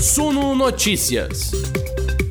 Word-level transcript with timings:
Suno 0.00 0.54
Notícias. 0.54 1.50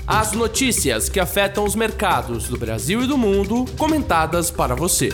As 0.07 0.31
notícias 0.31 1.09
que 1.09 1.19
afetam 1.19 1.65
os 1.65 1.75
mercados 1.75 2.47
do 2.47 2.57
Brasil 2.57 3.01
e 3.01 3.07
do 3.07 3.17
mundo, 3.17 3.65
comentadas 3.77 4.49
para 4.49 4.73
você. 4.73 5.09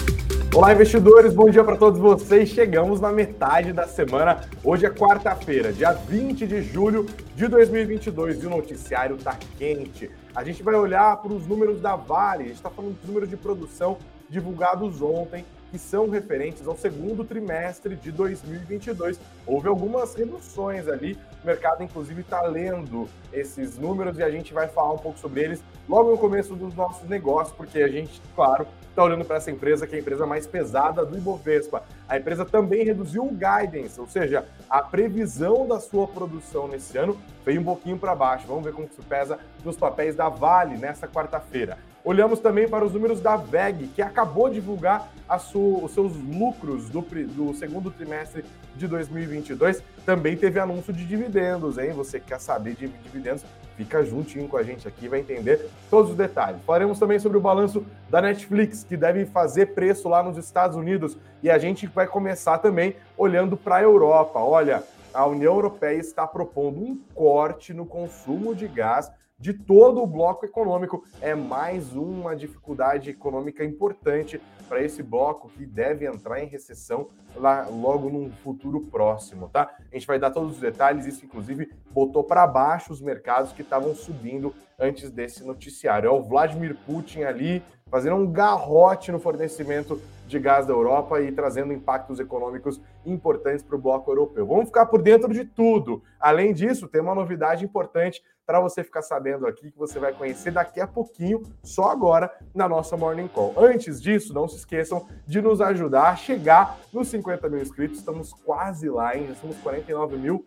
Olá, 0.53 0.71
investidores, 0.71 1.33
bom 1.33 1.49
dia 1.49 1.63
para 1.63 1.75
todos 1.75 1.99
vocês. 1.99 2.49
Chegamos 2.49 3.01
na 3.01 3.11
metade 3.11 3.73
da 3.73 3.87
semana. 3.87 4.47
Hoje 4.63 4.85
é 4.85 4.91
quarta-feira, 4.91 5.73
dia 5.73 5.93
20 5.93 6.45
de 6.45 6.61
julho 6.61 7.07
de 7.35 7.47
2022 7.47 8.43
e 8.43 8.45
o 8.45 8.51
noticiário 8.51 9.15
está 9.15 9.35
quente. 9.57 10.11
A 10.35 10.43
gente 10.43 10.61
vai 10.61 10.75
olhar 10.75 11.17
para 11.17 11.33
os 11.33 11.47
números 11.47 11.81
da 11.81 11.95
Vale, 11.95 12.43
a 12.43 12.47
gente 12.47 12.57
está 12.57 12.69
falando 12.69 12.95
dos 12.99 13.07
números 13.07 13.31
de 13.31 13.35
produção 13.35 13.97
divulgados 14.29 15.01
ontem 15.01 15.43
que 15.73 15.79
são 15.79 16.07
referentes 16.07 16.67
ao 16.67 16.77
segundo 16.77 17.23
trimestre 17.23 17.95
de 17.95 18.11
2022. 18.11 19.19
Houve 19.43 19.67
algumas 19.67 20.13
reduções 20.13 20.87
ali, 20.87 21.17
o 21.43 21.47
mercado 21.47 21.81
inclusive 21.81 22.21
está 22.21 22.43
lendo 22.43 23.09
esses 23.33 23.75
números 23.79 24.19
e 24.19 24.23
a 24.23 24.29
gente 24.29 24.53
vai 24.53 24.67
falar 24.67 24.93
um 24.93 24.99
pouco 24.99 25.17
sobre 25.17 25.41
eles 25.41 25.63
logo 25.89 26.11
no 26.11 26.17
começo 26.19 26.53
dos 26.53 26.75
nossos 26.75 27.09
negócios, 27.09 27.57
porque 27.57 27.81
a 27.81 27.87
gente, 27.87 28.21
claro, 28.35 28.67
está 28.87 29.03
olhando 29.03 29.25
para 29.25 29.37
essa 29.37 29.49
empresa 29.49 29.87
que 29.87 29.95
é 29.95 29.97
a 29.97 30.01
empresa 30.01 30.27
mais 30.27 30.45
pesada 30.45 31.03
do 31.03 31.17
Ibovespa. 31.17 31.81
A 32.07 32.17
empresa 32.19 32.45
também 32.45 32.85
reduziu 32.85 33.25
o 33.25 33.31
guidance, 33.31 33.99
ou 33.99 34.05
seja, 34.07 34.45
a 34.69 34.79
previsão 34.79 35.67
da 35.67 35.79
sua 35.79 36.07
produção 36.07 36.67
nesse 36.67 36.95
ano 36.99 37.17
veio 37.43 37.61
um 37.61 37.63
pouquinho 37.63 37.97
para 37.97 38.13
baixo. 38.13 38.45
Vamos 38.45 38.63
ver 38.63 38.73
como 38.73 38.85
isso 38.85 39.01
pesa 39.09 39.39
nos 39.65 39.75
papéis 39.75 40.15
da 40.15 40.29
Vale 40.29 40.77
nesta 40.77 41.07
quarta-feira. 41.07 41.79
Olhamos 42.05 42.39
também 42.39 42.67
para 42.67 42.83
os 42.83 42.91
números 42.91 43.21
da 43.21 43.37
VEG, 43.37 43.87
que 43.87 44.01
acabou 44.01 44.49
de 44.49 44.55
divulgar 44.55 45.09
os 45.29 45.91
seus 45.93 46.13
lucros 46.17 46.89
do, 46.89 47.01
do, 47.01 47.53
segundo 47.53 47.89
trimestre 47.89 48.43
de 48.75 48.89
2022. 48.89 49.81
Também 50.05 50.35
teve 50.35 50.59
anúncio 50.59 50.91
de 50.91 51.05
dividendos, 51.05 51.77
hein? 51.77 51.93
Você 51.93 52.19
quer 52.19 52.41
saber 52.41 52.75
de 52.75 52.89
dividendos? 52.89 53.45
Fica 53.77 54.03
juntinho 54.03 54.49
com 54.49 54.57
a 54.57 54.63
gente 54.63 54.85
aqui, 54.85 55.07
vai 55.07 55.21
entender 55.21 55.69
todos 55.89 56.11
os 56.11 56.17
detalhes. 56.17 56.61
Falaremos 56.65 56.99
também 56.99 57.19
sobre 57.19 57.37
o 57.37 57.41
balanço 57.41 57.85
da 58.09 58.21
Netflix, 58.21 58.83
que 58.83 58.97
deve 58.97 59.25
fazer 59.25 59.67
preço 59.67 60.09
lá 60.09 60.21
nos 60.21 60.37
Estados 60.37 60.75
Unidos. 60.75 61.17
E 61.41 61.49
a 61.49 61.57
gente 61.57 61.87
vai 61.87 62.05
começar 62.05 62.57
também 62.57 62.97
olhando 63.17 63.55
para 63.55 63.77
a 63.77 63.81
Europa. 63.81 64.39
Olha, 64.39 64.83
a 65.13 65.25
União 65.25 65.53
Europeia 65.53 65.97
está 65.97 66.27
propondo 66.27 66.81
um 66.81 66.99
corte 67.15 67.73
no 67.73 67.85
consumo 67.85 68.53
de 68.53 68.67
gás 68.67 69.09
de 69.43 69.53
todo 69.53 70.01
o 70.01 70.07
bloco 70.07 70.45
econômico. 70.45 71.03
É 71.19 71.35
mais 71.35 71.93
uma 71.93 72.33
dificuldade 72.33 73.09
econômica 73.09 73.61
importante 73.61 74.41
para 74.69 74.81
esse 74.81 75.03
bloco 75.03 75.49
que 75.49 75.65
deve 75.65 76.05
entrar 76.05 76.41
em 76.41 76.47
recessão 76.47 77.09
lá 77.35 77.67
logo 77.67 78.09
num 78.09 78.31
futuro 78.31 78.79
próximo, 78.79 79.49
tá? 79.49 79.75
A 79.91 79.95
gente 79.95 80.07
vai 80.07 80.17
dar 80.17 80.31
todos 80.31 80.53
os 80.53 80.59
detalhes, 80.61 81.05
isso 81.05 81.25
inclusive 81.25 81.69
botou 81.91 82.23
para 82.23 82.47
baixo 82.47 82.93
os 82.93 83.01
mercados 83.01 83.51
que 83.51 83.63
estavam 83.63 83.93
subindo 83.93 84.55
antes 84.79 85.11
desse 85.11 85.43
noticiário. 85.43 86.07
É 86.07 86.11
o 86.11 86.23
Vladimir 86.23 86.77
Putin 86.85 87.23
ali 87.23 87.61
fazendo 87.93 88.15
um 88.15 88.25
garrote 88.25 89.11
no 89.11 89.19
fornecimento 89.19 90.01
de 90.25 90.39
gás 90.39 90.65
da 90.65 90.73
Europa 90.73 91.21
e 91.21 91.31
trazendo 91.31 91.71
impactos 91.71 92.19
econômicos 92.19 92.81
importantes 93.05 93.61
para 93.61 93.75
o 93.75 93.79
bloco 93.79 94.09
europeu. 94.09 94.47
Vamos 94.47 94.65
ficar 94.65 94.87
por 94.87 94.99
dentro 94.99 95.31
de 95.31 95.45
tudo. 95.45 96.01
Além 96.19 96.55
disso, 96.55 96.87
tem 96.87 96.99
uma 96.99 97.13
novidade 97.13 97.63
importante 97.63 98.23
para 98.47 98.59
você 98.59 98.83
ficar 98.83 99.03
sabendo 99.03 99.45
aqui 99.45 99.69
que 99.69 99.77
você 99.77 99.99
vai 99.99 100.11
conhecer 100.11 100.49
daqui 100.49 100.81
a 100.81 100.87
pouquinho, 100.87 101.43
só 101.61 101.91
agora 101.91 102.35
na 102.51 102.67
nossa 102.67 102.97
Morning 102.97 103.27
Call. 103.27 103.53
Antes 103.55 104.01
disso, 104.01 104.33
não 104.33 104.47
se 104.47 104.55
esqueçam 104.55 105.05
de 105.27 105.39
nos 105.39 105.61
ajudar 105.61 106.09
a 106.09 106.15
chegar 106.15 106.79
nos 106.91 107.09
50 107.09 107.47
mil 107.47 107.61
inscritos. 107.61 107.99
Estamos 107.99 108.33
quase 108.33 108.89
lá, 108.89 109.15
hein? 109.15 109.27
Já 109.27 109.35
somos 109.35 109.57
49 109.57 110.17
mil 110.17 110.43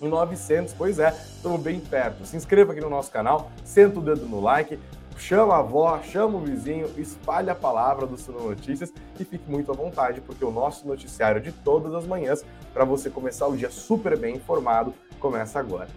900, 0.00 0.72
pois 0.72 0.98
é, 0.98 1.10
estamos 1.10 1.60
bem 1.60 1.78
perto. 1.78 2.24
Se 2.24 2.34
inscreva 2.36 2.72
aqui 2.72 2.80
no 2.80 2.88
nosso 2.88 3.12
canal, 3.12 3.50
senta 3.64 3.98
o 3.98 4.02
dedo 4.02 4.24
no 4.24 4.40
like, 4.40 4.78
chama 5.20 5.54
a 5.54 5.58
avó, 5.58 6.00
chama 6.02 6.38
o 6.38 6.40
vizinho, 6.40 6.90
espalhe 6.96 7.50
a 7.50 7.54
palavra 7.54 8.06
do 8.06 8.16
Suno 8.16 8.48
Notícias 8.48 8.92
e 9.18 9.24
fique 9.24 9.48
muito 9.48 9.70
à 9.70 9.74
vontade, 9.74 10.20
porque 10.20 10.44
o 10.44 10.50
nosso 10.50 10.88
noticiário 10.88 11.40
de 11.40 11.52
todas 11.52 11.94
as 11.94 12.06
manhãs, 12.06 12.44
para 12.72 12.84
você 12.84 13.10
começar 13.10 13.46
o 13.46 13.56
dia 13.56 13.70
super 13.70 14.18
bem 14.18 14.36
informado, 14.36 14.94
começa 15.20 15.58
agora. 15.58 15.88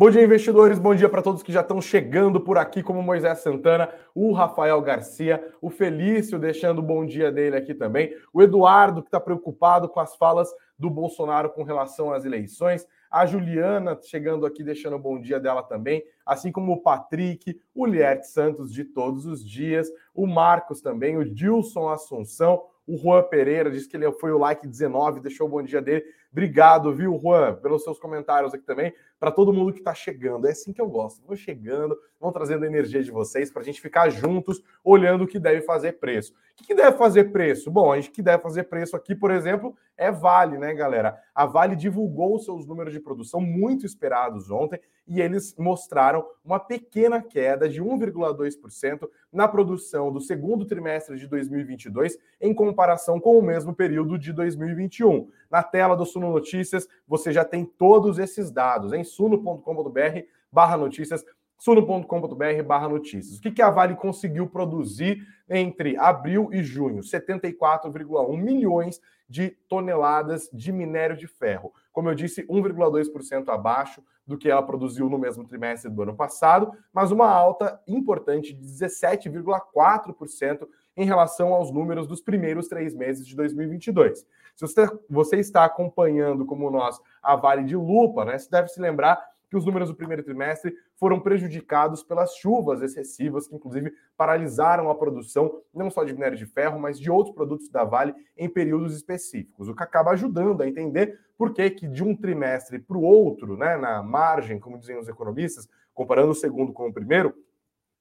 Bom 0.00 0.08
dia, 0.08 0.24
investidores. 0.24 0.78
Bom 0.78 0.94
dia 0.94 1.10
para 1.10 1.20
todos 1.20 1.42
que 1.42 1.52
já 1.52 1.60
estão 1.60 1.78
chegando 1.78 2.40
por 2.40 2.56
aqui, 2.56 2.82
como 2.82 3.02
Moisés 3.02 3.40
Santana, 3.40 3.92
o 4.14 4.32
Rafael 4.32 4.80
Garcia, 4.80 5.46
o 5.60 5.68
Felício 5.68 6.38
deixando 6.38 6.78
o 6.78 6.82
bom 6.82 7.04
dia 7.04 7.30
dele 7.30 7.54
aqui 7.54 7.74
também, 7.74 8.16
o 8.32 8.40
Eduardo, 8.40 9.02
que 9.02 9.08
está 9.08 9.20
preocupado 9.20 9.90
com 9.90 10.00
as 10.00 10.16
falas 10.16 10.48
do 10.78 10.88
Bolsonaro 10.88 11.50
com 11.50 11.62
relação 11.62 12.14
às 12.14 12.24
eleições, 12.24 12.86
a 13.10 13.26
Juliana 13.26 13.98
chegando 14.00 14.46
aqui 14.46 14.64
deixando 14.64 14.96
o 14.96 14.98
bom 14.98 15.20
dia 15.20 15.38
dela 15.38 15.62
também, 15.62 16.02
assim 16.24 16.50
como 16.50 16.72
o 16.72 16.80
Patrick, 16.80 17.60
o 17.74 17.84
Lierte 17.84 18.26
Santos 18.26 18.72
de 18.72 18.84
todos 18.84 19.26
os 19.26 19.46
dias, 19.46 19.92
o 20.14 20.26
Marcos 20.26 20.80
também, 20.80 21.18
o 21.18 21.30
Dilson 21.30 21.90
Assunção, 21.90 22.62
o 22.86 22.96
Juan 22.96 23.22
Pereira 23.22 23.70
diz 23.70 23.86
que 23.86 23.96
ele 23.96 24.10
foi 24.12 24.32
o 24.32 24.38
like 24.38 24.66
19, 24.66 25.20
deixou 25.20 25.46
o 25.46 25.50
bom 25.50 25.62
dia 25.62 25.80
dele. 25.80 26.04
Obrigado, 26.32 26.94
viu, 26.94 27.18
Juan, 27.18 27.56
pelos 27.56 27.82
seus 27.82 27.98
comentários 27.98 28.54
aqui 28.54 28.64
também. 28.64 28.94
Para 29.18 29.32
todo 29.32 29.52
mundo 29.52 29.72
que 29.72 29.80
está 29.80 29.92
chegando. 29.92 30.46
É 30.46 30.52
assim 30.52 30.72
que 30.72 30.80
eu 30.80 30.88
gosto. 30.88 31.20
Vou 31.26 31.36
chegando, 31.36 31.98
vão 32.20 32.30
trazendo 32.30 32.64
a 32.64 32.66
energia 32.66 33.02
de 33.02 33.10
vocês 33.10 33.50
para 33.50 33.62
a 33.62 33.64
gente 33.64 33.80
ficar 33.80 34.08
juntos, 34.10 34.62
olhando 34.84 35.24
o 35.24 35.26
que 35.26 35.38
deve 35.38 35.62
fazer 35.62 35.92
preço. 35.98 36.32
O 36.60 36.62
que 36.62 36.74
deve 36.74 36.96
fazer 36.96 37.32
preço? 37.32 37.70
Bom, 37.70 37.92
a 37.92 37.96
gente 37.96 38.10
que 38.10 38.22
deve 38.22 38.42
fazer 38.42 38.64
preço 38.64 38.96
aqui, 38.96 39.14
por 39.14 39.30
exemplo, 39.30 39.74
é 39.96 40.10
Vale, 40.10 40.56
né, 40.56 40.72
galera? 40.72 41.18
A 41.34 41.46
Vale 41.46 41.74
divulgou 41.74 42.38
seus 42.38 42.66
números 42.66 42.92
de 42.92 43.00
produção 43.00 43.40
muito 43.40 43.84
esperados 43.84 44.50
ontem 44.50 44.80
e 45.06 45.20
eles 45.20 45.56
mostraram 45.58 46.24
uma 46.44 46.60
pequena 46.60 47.20
queda 47.20 47.68
de 47.68 47.82
1,2% 47.82 49.08
na 49.32 49.48
produção 49.48 50.12
do 50.12 50.20
segundo 50.20 50.64
trimestre 50.64 51.18
de 51.18 51.26
2022 51.26 52.16
em 52.40 52.54
comparação 52.54 53.18
com 53.18 53.38
o 53.38 53.42
mesmo 53.42 53.74
período 53.74 54.16
de 54.16 54.32
2021. 54.32 55.28
Na 55.50 55.62
tela 55.62 55.96
do 55.96 56.06
Suno 56.20 56.32
Notícias, 56.32 56.86
você 57.08 57.32
já 57.32 57.42
tem 57.44 57.64
todos 57.64 58.18
esses 58.18 58.50
dados 58.50 58.92
em 58.92 59.02
suno.com.br/notícias 59.02 61.24
suno.com.br 61.58 62.62
barra 62.66 62.88
notícias. 62.88 63.38
O 63.38 63.42
que, 63.42 63.50
que 63.50 63.60
a 63.60 63.68
Vale 63.68 63.94
conseguiu 63.94 64.48
produzir 64.48 65.22
entre 65.48 65.96
abril 65.98 66.48
e 66.52 66.62
junho? 66.62 67.02
74,1 67.02 68.38
milhões 68.38 68.98
de 69.28 69.50
toneladas 69.68 70.48
de 70.52 70.72
minério 70.72 71.16
de 71.16 71.26
ferro. 71.26 71.74
Como 71.92 72.08
eu 72.08 72.14
disse, 72.14 72.46
1,2% 72.46 73.50
abaixo 73.50 74.02
do 74.26 74.38
que 74.38 74.50
ela 74.50 74.62
produziu 74.62 75.10
no 75.10 75.18
mesmo 75.18 75.46
trimestre 75.46 75.90
do 75.90 76.02
ano 76.02 76.16
passado, 76.16 76.72
mas 76.92 77.12
uma 77.12 77.28
alta 77.28 77.78
importante 77.86 78.54
de 78.54 78.66
17,4% 78.66 80.66
em 80.96 81.04
relação 81.04 81.52
aos 81.52 81.70
números 81.70 82.06
dos 82.06 82.22
primeiros 82.22 82.68
três 82.68 82.94
meses 82.94 83.26
de 83.26 83.36
2022. 83.36 84.26
Se 84.60 84.66
você, 84.66 84.86
você 85.08 85.36
está 85.36 85.64
acompanhando, 85.64 86.44
como 86.44 86.70
nós, 86.70 87.00
a 87.22 87.34
Vale 87.34 87.64
de 87.64 87.74
Lupa, 87.74 88.26
né, 88.26 88.38
você 88.38 88.50
deve 88.50 88.68
se 88.68 88.78
lembrar 88.78 89.18
que 89.48 89.56
os 89.56 89.64
números 89.64 89.88
do 89.88 89.94
primeiro 89.94 90.22
trimestre 90.22 90.74
foram 90.96 91.18
prejudicados 91.18 92.02
pelas 92.02 92.36
chuvas 92.36 92.82
excessivas, 92.82 93.48
que 93.48 93.56
inclusive 93.56 93.90
paralisaram 94.18 94.90
a 94.90 94.94
produção 94.94 95.62
não 95.72 95.90
só 95.90 96.04
de 96.04 96.12
minério 96.12 96.36
de 96.36 96.44
ferro, 96.44 96.78
mas 96.78 97.00
de 97.00 97.10
outros 97.10 97.34
produtos 97.34 97.70
da 97.70 97.84
Vale 97.84 98.14
em 98.36 98.50
períodos 98.50 98.94
específicos, 98.94 99.66
o 99.66 99.74
que 99.74 99.82
acaba 99.82 100.10
ajudando 100.10 100.60
a 100.60 100.68
entender 100.68 101.18
por 101.38 101.54
que, 101.54 101.70
que 101.70 101.88
de 101.88 102.04
um 102.04 102.14
trimestre 102.14 102.78
para 102.78 102.98
o 102.98 103.02
outro, 103.02 103.56
né, 103.56 103.78
na 103.78 104.02
margem, 104.02 104.60
como 104.60 104.78
dizem 104.78 104.98
os 104.98 105.08
economistas, 105.08 105.66
comparando 105.94 106.32
o 106.32 106.34
segundo 106.34 106.70
com 106.70 106.86
o 106.86 106.92
primeiro, 106.92 107.34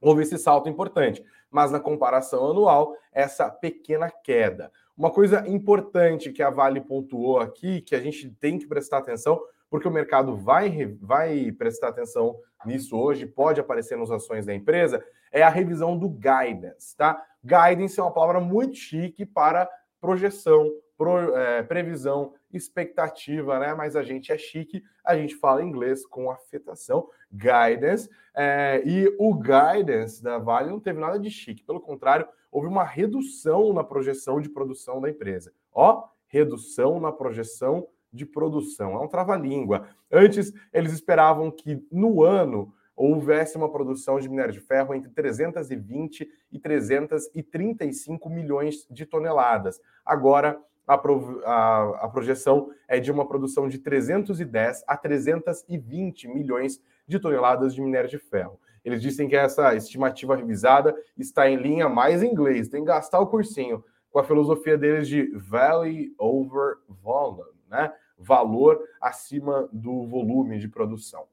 houve 0.02 0.24
esse 0.24 0.38
salto 0.38 0.70
importante. 0.70 1.24
Mas 1.52 1.72
na 1.72 1.80
comparação 1.80 2.50
anual, 2.50 2.96
essa 3.12 3.50
pequena 3.50 4.10
queda. 4.10 4.72
Uma 4.96 5.12
coisa 5.12 5.48
importante 5.48 6.32
que 6.32 6.44
a 6.44 6.50
Vale 6.50 6.82
pontuou 6.82 7.40
aqui, 7.40 7.82
que 7.82 7.96
a 7.96 8.00
gente 8.00 8.30
tem 8.32 8.60
que 8.60 8.68
prestar 8.68 8.98
atenção, 8.98 9.40
porque 9.70 9.88
o 9.88 9.92
mercado 9.92 10.36
vai, 10.36 10.98
vai 11.02 11.52
prestar 11.52 11.90
atenção 11.90 12.36
nisso 12.66 12.98
hoje, 12.98 13.26
pode 13.26 13.60
aparecer 13.60 13.98
nas 13.98 14.12
ações 14.12 14.46
da 14.46 14.54
empresa, 14.54 15.04
é 15.32 15.42
a 15.42 15.50
revisão 15.50 15.98
do 15.98 16.10
guidance, 16.10 16.96
tá? 16.98 17.24
Guidance 17.44 18.00
é 18.00 18.04
uma 18.04 18.14
palavra 18.14 18.42
muito 18.42 18.76
chique 18.76 19.26
para 19.26 19.70
projeção, 20.02 20.70
pro, 20.98 21.36
é, 21.36 21.64
previsão, 21.64 22.34
expectativa, 22.52 23.60
né? 23.60 23.74
Mas 23.74 23.96
a 23.96 24.04
gente 24.04 24.32
é 24.32 24.38
chique, 24.38 24.84
a 25.04 25.16
gente 25.16 25.36
fala 25.36 25.64
inglês 25.64 26.06
com 26.06 26.32
afetação, 26.32 27.08
guidance, 27.32 28.10
é, 28.36 28.82
e 28.86 29.16
o 29.20 29.34
guidance 29.34 30.24
da 30.24 30.38
Vale 30.38 30.70
não 30.70 30.80
teve 30.80 31.00
nada 31.00 31.20
de 31.20 31.30
chique, 31.30 31.64
pelo 31.64 31.80
contrário, 31.80 32.28
houve 32.52 32.68
uma 32.68 32.84
redução 32.84 33.74
na 33.74 33.84
projeção 33.84 34.42
de 34.42 34.50
produção 34.50 35.02
da 35.02 35.10
empresa. 35.10 35.52
Ó, 35.74 36.06
redução 36.28 37.00
na 37.00 37.12
projeção 37.12 37.88
de 38.12 38.26
produção. 38.26 38.94
É 38.94 39.00
um 39.00 39.08
trava-língua. 39.08 39.88
Antes, 40.12 40.54
eles 40.74 40.94
esperavam 40.94 41.52
que 41.52 41.86
no 41.92 42.24
ano 42.24 42.74
houvesse 42.96 43.56
uma 43.56 43.72
produção 43.72 44.20
de 44.20 44.28
minério 44.28 44.52
de 44.52 44.60
ferro 44.60 44.94
entre 44.94 45.10
320 45.12 46.30
e 46.52 46.60
335 46.60 48.30
milhões 48.30 48.86
de 48.90 49.06
toneladas. 49.06 49.80
Agora, 50.06 50.60
a, 50.86 50.96
a, 50.96 52.06
a, 52.06 52.10
projeção 52.10 52.72
é 52.88 53.00
de 53.00 53.12
uma 53.12 53.28
produção 53.28 53.70
de 53.70 53.78
310 53.78 54.84
a 54.88 54.98
320 54.98 56.28
milhões 56.28 56.78
de 56.78 56.82
toneladas 57.18 57.74
de 57.74 57.82
minério 57.82 58.10
de 58.10 58.20
ferro. 58.20 58.60
Eles 58.84 59.02
dizem 59.02 59.28
que 59.28 59.36
essa 59.36 59.74
estimativa 59.76 60.36
revisada 60.36 60.96
está 61.18 61.50
em 61.50 61.56
linha 61.56 61.88
mais 61.88 62.22
em 62.22 62.32
inglês, 62.32 62.68
tem 62.68 62.82
que 62.82 62.88
gastar 62.88 63.20
o 63.20 63.28
cursinho, 63.28 63.84
com 64.12 64.20
a 64.20 64.24
filosofia 64.24 64.78
deles 64.78 65.08
de 65.08 65.32
value 65.36 66.14
over 66.18 66.78
volume, 66.88 67.44
né? 67.70 67.92
Valor 68.18 68.80
acima 69.00 69.70
do 69.72 70.06
volume 70.06 70.60
de 70.60 70.68
produção. 70.68 71.26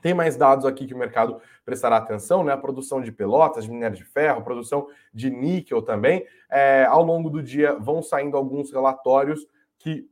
Tem 0.00 0.14
mais 0.14 0.36
dados 0.36 0.64
aqui 0.64 0.86
que 0.86 0.94
o 0.94 0.98
mercado 0.98 1.40
prestará 1.64 1.96
atenção, 1.96 2.44
né? 2.44 2.52
A 2.52 2.56
produção 2.56 3.00
de 3.00 3.10
pelotas, 3.10 3.64
de 3.64 3.70
minério 3.70 3.96
de 3.96 4.04
ferro, 4.04 4.42
produção 4.42 4.88
de 5.12 5.28
níquel 5.28 5.82
também. 5.82 6.24
É, 6.48 6.84
ao 6.84 7.02
longo 7.02 7.28
do 7.28 7.42
dia 7.42 7.74
vão 7.74 8.02
saindo 8.02 8.36
alguns 8.36 8.70
relatórios 8.70 9.46
que 9.78 10.08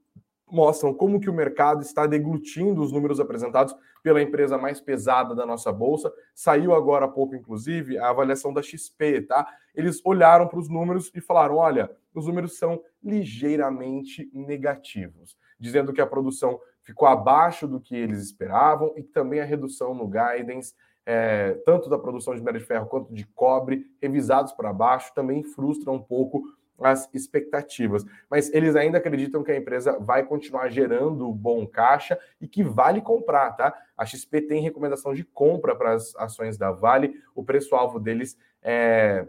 mostram 0.50 0.94
como 0.94 1.20
que 1.20 1.28
o 1.28 1.34
mercado 1.34 1.82
está 1.82 2.06
deglutindo 2.06 2.80
os 2.82 2.92
números 2.92 3.18
apresentados 3.18 3.74
pela 4.02 4.22
empresa 4.22 4.56
mais 4.56 4.80
pesada 4.80 5.34
da 5.34 5.44
nossa 5.44 5.72
bolsa. 5.72 6.12
Saiu 6.34 6.74
agora 6.74 7.06
há 7.06 7.08
pouco, 7.08 7.34
inclusive, 7.34 7.98
a 7.98 8.10
avaliação 8.10 8.52
da 8.52 8.62
XP, 8.62 9.22
tá? 9.22 9.46
Eles 9.74 10.00
olharam 10.04 10.46
para 10.46 10.58
os 10.58 10.68
números 10.68 11.10
e 11.14 11.20
falaram: 11.20 11.56
olha, 11.56 11.90
os 12.14 12.26
números 12.26 12.56
são 12.56 12.80
ligeiramente 13.02 14.30
negativos, 14.32 15.36
dizendo 15.58 15.92
que 15.92 16.00
a 16.00 16.06
produção 16.06 16.60
ficou 16.82 17.08
abaixo 17.08 17.66
do 17.66 17.80
que 17.80 17.96
eles 17.96 18.22
esperavam 18.22 18.92
e 18.96 19.02
também 19.02 19.40
a 19.40 19.44
redução 19.44 19.92
no 19.92 20.06
guidance, 20.06 20.72
é, 21.04 21.54
tanto 21.64 21.90
da 21.90 21.98
produção 21.98 22.34
de 22.34 22.40
minério 22.40 22.60
de 22.60 22.66
ferro 22.66 22.86
quanto 22.86 23.12
de 23.12 23.26
cobre, 23.26 23.86
revisados 24.00 24.52
para 24.52 24.72
baixo, 24.72 25.12
também 25.14 25.42
frustra 25.42 25.90
um 25.90 26.00
pouco 26.00 26.42
as 26.78 27.08
expectativas. 27.14 28.04
Mas 28.30 28.52
eles 28.52 28.76
ainda 28.76 28.98
acreditam 28.98 29.42
que 29.42 29.52
a 29.52 29.56
empresa 29.56 29.98
vai 29.98 30.24
continuar 30.24 30.68
gerando 30.68 31.32
bom 31.32 31.66
caixa 31.66 32.18
e 32.40 32.46
que 32.46 32.62
vale 32.62 33.00
comprar, 33.00 33.52
tá? 33.52 33.74
A 33.96 34.04
XP 34.04 34.42
tem 34.42 34.62
recomendação 34.62 35.14
de 35.14 35.24
compra 35.24 35.74
para 35.74 35.92
as 35.92 36.14
ações 36.16 36.58
da 36.58 36.70
Vale, 36.70 37.20
o 37.34 37.42
preço-alvo 37.42 37.98
deles 37.98 38.36
é 38.62 39.26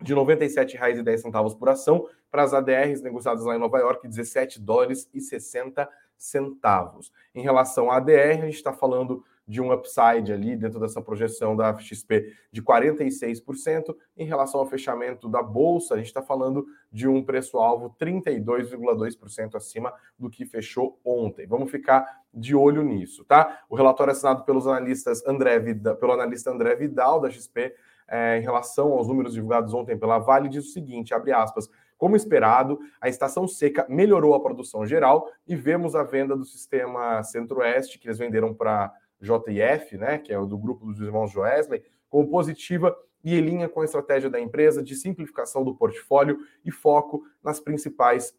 de 0.00 0.12
R$ 0.12 0.20
97,10 0.20 1.58
por 1.58 1.68
ação, 1.70 2.06
para 2.30 2.42
as 2.42 2.52
ADRs 2.52 3.00
negociadas 3.00 3.44
lá 3.44 3.56
em 3.56 3.58
Nova 3.58 3.78
York, 3.78 4.06
17 4.06 4.60
dólares 4.60 5.08
e 5.14 5.20
60 5.22 5.88
centavos. 6.18 7.10
Em 7.34 7.42
relação 7.42 7.90
à 7.90 7.96
ADR, 7.96 8.42
a 8.42 8.46
gente 8.46 8.56
está 8.56 8.72
falando 8.72 9.24
de 9.46 9.60
um 9.60 9.72
upside 9.72 10.32
ali 10.32 10.56
dentro 10.56 10.80
dessa 10.80 11.00
projeção 11.00 11.54
da 11.54 11.76
XP 11.78 12.32
de 12.50 12.62
46%. 12.62 13.94
Em 14.16 14.26
relação 14.26 14.60
ao 14.60 14.66
fechamento 14.66 15.28
da 15.28 15.42
bolsa, 15.42 15.94
a 15.94 15.96
gente 15.98 16.06
está 16.06 16.22
falando 16.22 16.66
de 16.90 17.06
um 17.06 17.22
preço-alvo 17.22 17.94
32,2% 18.00 19.54
acima 19.54 19.92
do 20.18 20.28
que 20.28 20.44
fechou 20.44 20.98
ontem. 21.04 21.46
Vamos 21.46 21.70
ficar 21.70 22.06
de 22.32 22.54
olho 22.54 22.82
nisso, 22.82 23.24
tá? 23.24 23.60
O 23.68 23.76
relatório 23.76 24.12
assinado 24.12 24.44
pelos 24.44 24.66
analistas 24.66 25.24
André 25.26 25.58
Vidal, 25.58 25.96
pelo 25.96 26.12
analista 26.12 26.50
André 26.50 26.74
Vidal 26.74 27.20
da 27.20 27.30
XP 27.30 27.74
é, 28.08 28.38
em 28.38 28.42
relação 28.42 28.92
aos 28.92 29.08
números 29.08 29.34
divulgados 29.34 29.74
ontem 29.74 29.98
pela 29.98 30.18
Vale 30.18 30.48
diz 30.48 30.66
o 30.66 30.72
seguinte, 30.72 31.14
abre 31.14 31.32
aspas, 31.32 31.68
como 31.96 32.14
esperado, 32.14 32.78
a 33.00 33.08
estação 33.08 33.48
seca 33.48 33.86
melhorou 33.88 34.34
a 34.34 34.40
produção 34.40 34.86
geral 34.86 35.30
e 35.46 35.56
vemos 35.56 35.94
a 35.94 36.02
venda 36.02 36.36
do 36.36 36.44
sistema 36.44 37.22
Centro-Oeste, 37.22 37.98
que 37.98 38.06
eles 38.06 38.18
venderam 38.18 38.52
para 38.52 38.92
JF, 39.20 39.96
né, 39.96 40.18
que 40.18 40.32
é 40.32 40.38
o 40.38 40.46
do 40.46 40.58
grupo 40.58 40.86
dos 40.86 41.00
irmãos 41.00 41.30
Joesley, 41.30 41.82
como 42.08 42.28
positiva 42.28 42.96
e 43.24 43.34
em 43.34 43.40
linha 43.40 43.68
com 43.68 43.80
a 43.80 43.84
estratégia 43.84 44.30
da 44.30 44.40
empresa 44.40 44.82
de 44.82 44.94
simplificação 44.94 45.64
do 45.64 45.74
portfólio 45.74 46.38
e 46.64 46.70
foco 46.70 47.24
nas 47.42 47.58
principais 47.58 48.32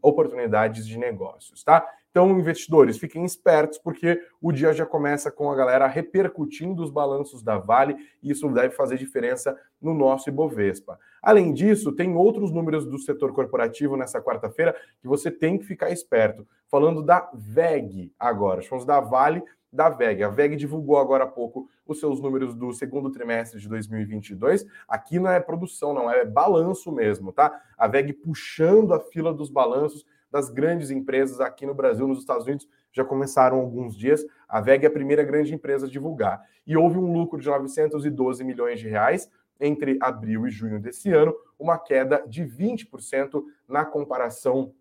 oportunidades 0.00 0.86
de 0.86 0.98
negócios, 0.98 1.62
tá? 1.62 1.86
Então, 2.10 2.36
investidores, 2.36 2.98
fiquem 2.98 3.24
espertos, 3.24 3.78
porque 3.78 4.20
o 4.40 4.50
dia 4.50 4.72
já 4.72 4.84
começa 4.84 5.30
com 5.30 5.48
a 5.48 5.54
galera 5.54 5.86
repercutindo 5.86 6.82
os 6.82 6.90
balanços 6.90 7.40
da 7.40 7.56
Vale, 7.56 7.96
e 8.20 8.32
isso 8.32 8.48
deve 8.48 8.74
fazer 8.74 8.96
diferença 8.96 9.56
no 9.80 9.94
nosso 9.94 10.28
Ibovespa. 10.28 10.98
Além 11.22 11.52
disso, 11.52 11.92
tem 11.92 12.16
outros 12.16 12.50
números 12.50 12.84
do 12.84 12.98
setor 12.98 13.32
corporativo 13.32 13.96
nessa 13.96 14.20
quarta-feira 14.20 14.74
que 15.00 15.06
você 15.06 15.30
tem 15.30 15.56
que 15.56 15.64
ficar 15.64 15.90
esperto. 15.90 16.48
Falando 16.68 17.00
da 17.00 17.30
VEG 17.32 18.12
agora, 18.18 18.60
chamamos 18.60 18.84
da 18.84 18.98
Vale, 18.98 19.44
da 19.72 19.88
VEG. 19.88 20.22
A 20.22 20.28
VEG 20.28 20.56
divulgou 20.56 20.98
agora 20.98 21.24
há 21.24 21.26
pouco 21.26 21.68
os 21.86 22.00
seus 22.00 22.20
números 22.20 22.54
do 22.54 22.72
segundo 22.72 23.10
trimestre 23.10 23.60
de 23.60 23.68
2022. 23.68 24.66
Aqui 24.88 25.18
não 25.18 25.30
é 25.30 25.38
produção, 25.38 25.94
não, 25.94 26.10
é 26.10 26.24
balanço 26.24 26.90
mesmo, 26.90 27.32
tá? 27.32 27.60
A 27.78 27.86
VEG 27.86 28.12
puxando 28.12 28.92
a 28.92 29.00
fila 29.00 29.32
dos 29.32 29.50
balanços 29.50 30.04
das 30.30 30.48
grandes 30.48 30.90
empresas 30.90 31.40
aqui 31.40 31.66
no 31.66 31.74
Brasil, 31.74 32.06
nos 32.06 32.20
Estados 32.20 32.46
Unidos, 32.46 32.68
já 32.92 33.04
começaram 33.04 33.58
alguns 33.58 33.96
dias. 33.96 34.24
A 34.48 34.60
VEG 34.60 34.84
é 34.84 34.88
a 34.88 34.92
primeira 34.92 35.24
grande 35.24 35.54
empresa 35.54 35.86
a 35.86 35.90
divulgar. 35.90 36.44
E 36.66 36.76
houve 36.76 36.98
um 36.98 37.12
lucro 37.12 37.40
de 37.40 37.48
912 37.48 38.44
milhões 38.44 38.80
de 38.80 38.88
reais 38.88 39.30
entre 39.60 39.98
abril 40.00 40.46
e 40.46 40.50
junho 40.50 40.80
desse 40.80 41.12
ano, 41.12 41.34
uma 41.58 41.78
queda 41.78 42.24
de 42.26 42.42
20% 42.42 43.42
na 43.68 43.84
comparação 43.84 44.72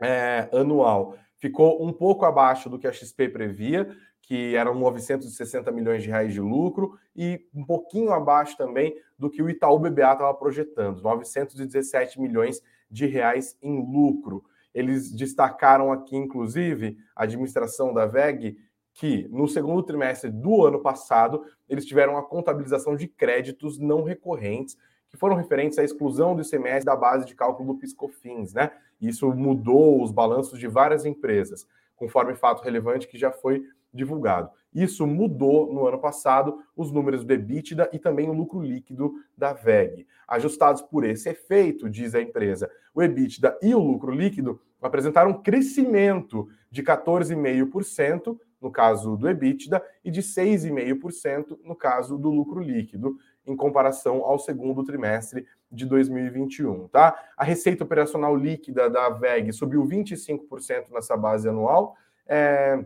é, 0.00 0.48
anual. 0.52 1.16
Ficou 1.36 1.84
um 1.84 1.92
pouco 1.92 2.24
abaixo 2.24 2.68
do 2.68 2.78
que 2.78 2.86
a 2.88 2.92
XP 2.92 3.28
previa, 3.28 3.88
que 4.28 4.54
eram 4.54 4.74
960 4.74 5.72
milhões 5.72 6.02
de 6.02 6.10
reais 6.10 6.34
de 6.34 6.40
lucro, 6.40 6.98
e 7.16 7.48
um 7.54 7.64
pouquinho 7.64 8.12
abaixo 8.12 8.58
também 8.58 8.94
do 9.18 9.30
que 9.30 9.42
o 9.42 9.48
Itaú 9.48 9.78
BBA 9.78 10.12
estava 10.12 10.34
projetando, 10.34 11.00
917 11.00 12.20
milhões 12.20 12.62
de 12.90 13.06
reais 13.06 13.56
em 13.62 13.80
lucro. 13.90 14.44
Eles 14.74 15.10
destacaram 15.10 15.90
aqui, 15.90 16.14
inclusive, 16.14 16.98
a 17.16 17.22
administração 17.22 17.94
da 17.94 18.04
VEG, 18.04 18.58
que 18.92 19.26
no 19.30 19.48
segundo 19.48 19.82
trimestre 19.82 20.30
do 20.30 20.62
ano 20.62 20.82
passado 20.82 21.42
eles 21.66 21.86
tiveram 21.86 22.18
a 22.18 22.22
contabilização 22.22 22.96
de 22.96 23.08
créditos 23.08 23.78
não 23.78 24.02
recorrentes 24.02 24.76
que 25.08 25.16
foram 25.16 25.36
referentes 25.36 25.78
à 25.78 25.84
exclusão 25.84 26.36
do 26.36 26.42
ICMS 26.42 26.84
da 26.84 26.94
base 26.94 27.24
de 27.24 27.34
cálculo 27.34 27.72
do 27.72 27.78
PiscoFins, 27.78 28.52
né? 28.52 28.72
Isso 29.00 29.32
mudou 29.32 30.02
os 30.02 30.10
balanços 30.10 30.58
de 30.58 30.68
várias 30.68 31.06
empresas, 31.06 31.66
conforme 31.96 32.34
fato 32.34 32.62
relevante 32.62 33.08
que 33.08 33.16
já 33.16 33.32
foi 33.32 33.64
divulgado. 33.92 34.50
Isso 34.74 35.06
mudou 35.06 35.72
no 35.72 35.86
ano 35.86 35.98
passado 35.98 36.58
os 36.76 36.92
números 36.92 37.24
do 37.24 37.32
EBITDA 37.32 37.90
e 37.92 37.98
também 37.98 38.28
o 38.28 38.32
lucro 38.32 38.60
líquido 38.60 39.14
da 39.36 39.52
VEG. 39.52 40.06
Ajustados 40.26 40.82
por 40.82 41.04
esse 41.04 41.30
efeito, 41.30 41.88
diz 41.88 42.14
a 42.14 42.20
empresa, 42.20 42.70
o 42.94 43.02
EBITDA 43.02 43.58
e 43.62 43.74
o 43.74 43.78
lucro 43.78 44.12
líquido 44.12 44.60
apresentaram 44.80 45.30
um 45.30 45.42
crescimento 45.42 46.48
de 46.70 46.82
14,5% 46.82 48.38
no 48.60 48.70
caso 48.70 49.16
do 49.16 49.28
EBITDA 49.28 49.82
e 50.04 50.10
de 50.10 50.20
6,5% 50.20 51.58
no 51.62 51.76
caso 51.76 52.18
do 52.18 52.28
lucro 52.28 52.60
líquido, 52.60 53.16
em 53.46 53.56
comparação 53.56 54.24
ao 54.24 54.38
segundo 54.38 54.84
trimestre 54.84 55.46
de 55.70 55.86
2021, 55.86 56.88
tá? 56.88 57.16
A 57.36 57.44
receita 57.44 57.84
operacional 57.84 58.34
líquida 58.36 58.90
da 58.90 59.08
VEG 59.10 59.52
subiu 59.52 59.84
25% 59.84 60.90
nessa 60.90 61.16
base 61.16 61.48
anual. 61.48 61.96
É, 62.26 62.84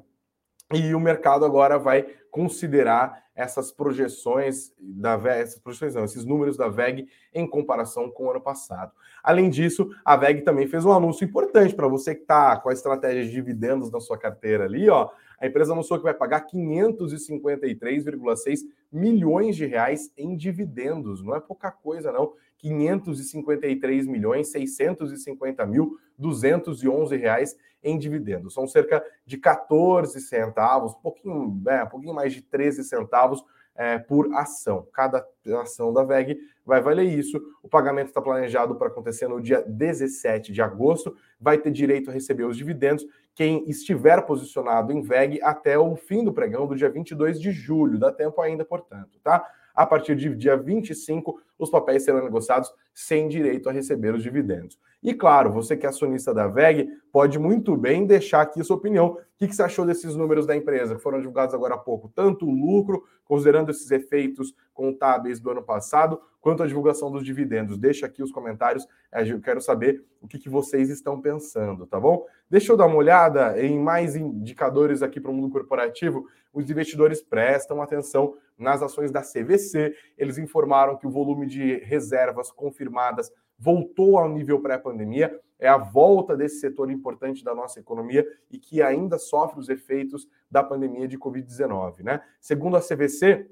e 0.73 0.95
o 0.95 1.01
mercado 1.01 1.45
agora 1.45 1.79
vai 1.79 2.07
considerar 2.31 3.22
essas 3.35 3.73
projeções 3.73 4.73
da 4.79 5.17
VEG, 5.17 5.41
essas 5.41 5.59
projeções 5.59 5.95
não, 5.95 6.05
esses 6.05 6.25
números 6.25 6.57
da 6.57 6.69
VEG 6.69 7.09
em 7.33 7.49
comparação 7.49 8.11
com 8.11 8.27
o 8.27 8.31
ano 8.31 8.41
passado. 8.41 8.93
Além 9.23 9.49
disso, 9.49 9.89
a 10.05 10.17
VEG 10.17 10.43
também 10.43 10.67
fez 10.67 10.85
um 10.85 10.93
anúncio 10.93 11.25
importante 11.25 11.75
para 11.75 11.89
você 11.89 12.15
que 12.15 12.21
está 12.23 12.59
com 12.59 12.69
a 12.69 12.73
estratégia 12.73 13.25
de 13.25 13.31
dividendos 13.31 13.91
na 13.91 14.01
sua 14.01 14.19
carteira 14.19 14.65
ali, 14.65 14.89
ó. 14.89 15.09
A 15.41 15.47
empresa 15.47 15.73
anunciou 15.73 15.99
que 15.99 16.05
vai 16.05 16.15
pagar 16.15 16.47
553,6 16.47 18.61
milhões 18.93 19.57
de 19.57 19.67
reais 19.67 20.13
em 20.17 20.37
dividendos. 20.37 21.21
Não 21.21 21.35
é 21.35 21.41
pouca 21.41 21.73
coisa, 21.73 22.13
não. 22.13 22.35
553 22.59 24.07
milhões 24.07 24.53
650 24.53 25.67
mil 25.67 25.99
211 26.17 27.17
reais 27.17 27.57
em 27.83 27.99
dividendos. 27.99 28.55
São 28.55 28.67
cerca 28.67 29.05
de 29.27 29.37
14 29.37 30.21
centavos, 30.21 30.95
pouquinho, 30.95 31.61
é, 31.67 31.83
um 31.83 31.89
pouquinho 31.89 32.15
mais 32.15 32.33
de 32.33 32.43
13 32.43 32.85
centavos 32.85 33.32
é, 33.75 33.99
por 33.99 34.35
ação. 34.35 34.87
Cada 34.93 35.27
ação 35.61 35.93
da 35.93 36.03
VEG 36.03 36.39
vai 36.65 36.81
valer 36.81 37.05
isso. 37.05 37.41
O 37.63 37.69
pagamento 37.69 38.09
está 38.09 38.21
planejado 38.21 38.77
para 38.77 38.89
acontecer 38.89 39.29
no 39.29 39.41
dia 39.41 39.63
17 39.63 40.53
de 40.53 40.61
agosto. 40.61 41.17
Vai 41.41 41.59
ter 41.59 41.71
direito 41.71 42.11
a 42.11 42.13
receber 42.13 42.45
os 42.45 42.57
dividendos 42.57 43.07
quem 43.35 43.69
estiver 43.69 44.21
posicionado 44.23 44.93
em 44.93 45.01
VEG 45.01 45.41
até 45.43 45.79
o 45.79 45.97
fim 45.97 46.23
do 46.23 46.33
pregão 46.33 46.67
do 46.67 46.77
dia 46.77 46.91
22 46.91 47.41
de 47.41 47.51
julho. 47.51 47.99
Dá 47.99 48.13
tempo 48.13 48.41
ainda, 48.41 48.65
portanto, 48.65 49.19
tá? 49.23 49.47
A 49.75 49.87
partir 49.87 50.15
de 50.15 50.35
dia 50.37 50.55
25, 50.55 51.41
os 51.59 51.71
papéis 51.71 52.05
serão 52.05 52.23
negociados 52.23 52.71
sem 52.93 53.27
direito 53.27 53.71
a 53.71 53.73
receber 53.73 54.15
os 54.15 54.23
dividendos. 54.23 54.79
E 55.03 55.13
claro, 55.13 55.51
você 55.51 55.77
que 55.77 55.85
é 55.85 55.89
acionista 55.89 56.33
da 56.33 56.47
VEG 56.47 56.89
pode 57.11 57.37
muito 57.37 57.77
bem 57.77 58.07
deixar 58.07 58.43
aqui 58.43 58.63
sua 58.63 58.77
opinião. 58.77 59.09
O 59.09 59.19
que 59.37 59.53
você 59.53 59.63
achou 59.63 59.85
desses 59.85 60.15
números 60.15 60.47
da 60.47 60.55
empresa 60.55 60.95
que 60.95 61.03
foram 61.03 61.19
divulgados 61.19 61.53
agora 61.53 61.75
há 61.75 61.79
pouco? 61.79 62.09
Tanto 62.15 62.47
o 62.47 62.51
lucro, 62.51 63.03
considerando 63.25 63.71
esses 63.71 63.91
efeitos 63.91 64.55
contábeis 64.73 65.41
do 65.41 65.51
ano 65.51 65.63
passado, 65.63 66.21
quanto 66.41 66.63
a 66.63 66.67
divulgação 66.69 67.11
dos 67.11 67.25
dividendos. 67.25 67.77
Deixa 67.77 68.07
aqui 68.07 68.23
os 68.23 68.31
comentários, 68.31 68.87
é, 69.11 69.29
eu 69.29 69.41
quero 69.41 69.61
saber 69.61 70.05
o 70.21 70.29
que 70.29 70.49
vocês 70.49 70.89
estão 70.89 71.21
pensando, 71.21 71.85
tá 71.85 71.99
bom? 71.99 72.25
Deixa 72.49 72.73
eu 72.73 72.77
dar 72.77 72.87
uma 72.87 72.97
olhada 72.97 73.61
em 73.61 73.81
mais 73.81 74.15
indicadores 74.15 75.03
aqui 75.03 75.21
para 75.21 75.33
o 75.33 75.35
mundo 75.35 75.51
corporativo. 75.51 76.29
Os 76.53 76.71
investidores 76.71 77.21
prestam 77.21 77.83
atenção 77.83 78.37
nas 78.57 78.83
ações 78.83 79.11
da 79.11 79.23
CVC. 79.23 79.95
Eles 80.17 80.39
informaram 80.39 80.97
que 80.97 81.07
o 81.07 81.11
volume 81.11 81.47
de 81.47 81.79
reservas 81.79 82.53
confirmadas 82.53 83.33
voltou 83.63 84.19
ao 84.19 84.29
nível 84.29 84.61
pré-pandemia, 84.61 85.41
é 85.57 85.69
a 85.69 85.79
volta 85.79 86.37
desse 86.37 86.59
setor 86.59 86.91
importante 86.91 87.45
da 87.45 87.55
nossa 87.55 87.79
economia 87.79 88.27
e 88.51 88.59
que 88.59 88.83
ainda 88.83 89.19
sofre 89.19 89.61
os 89.61 89.69
efeitos 89.69 90.29
da 90.51 90.65
pandemia 90.65 91.07
de 91.07 91.17
Covid-19. 91.17 92.03
Né? 92.03 92.21
Segundo 92.41 92.77
a 92.77 92.81
CVC, 92.81 93.49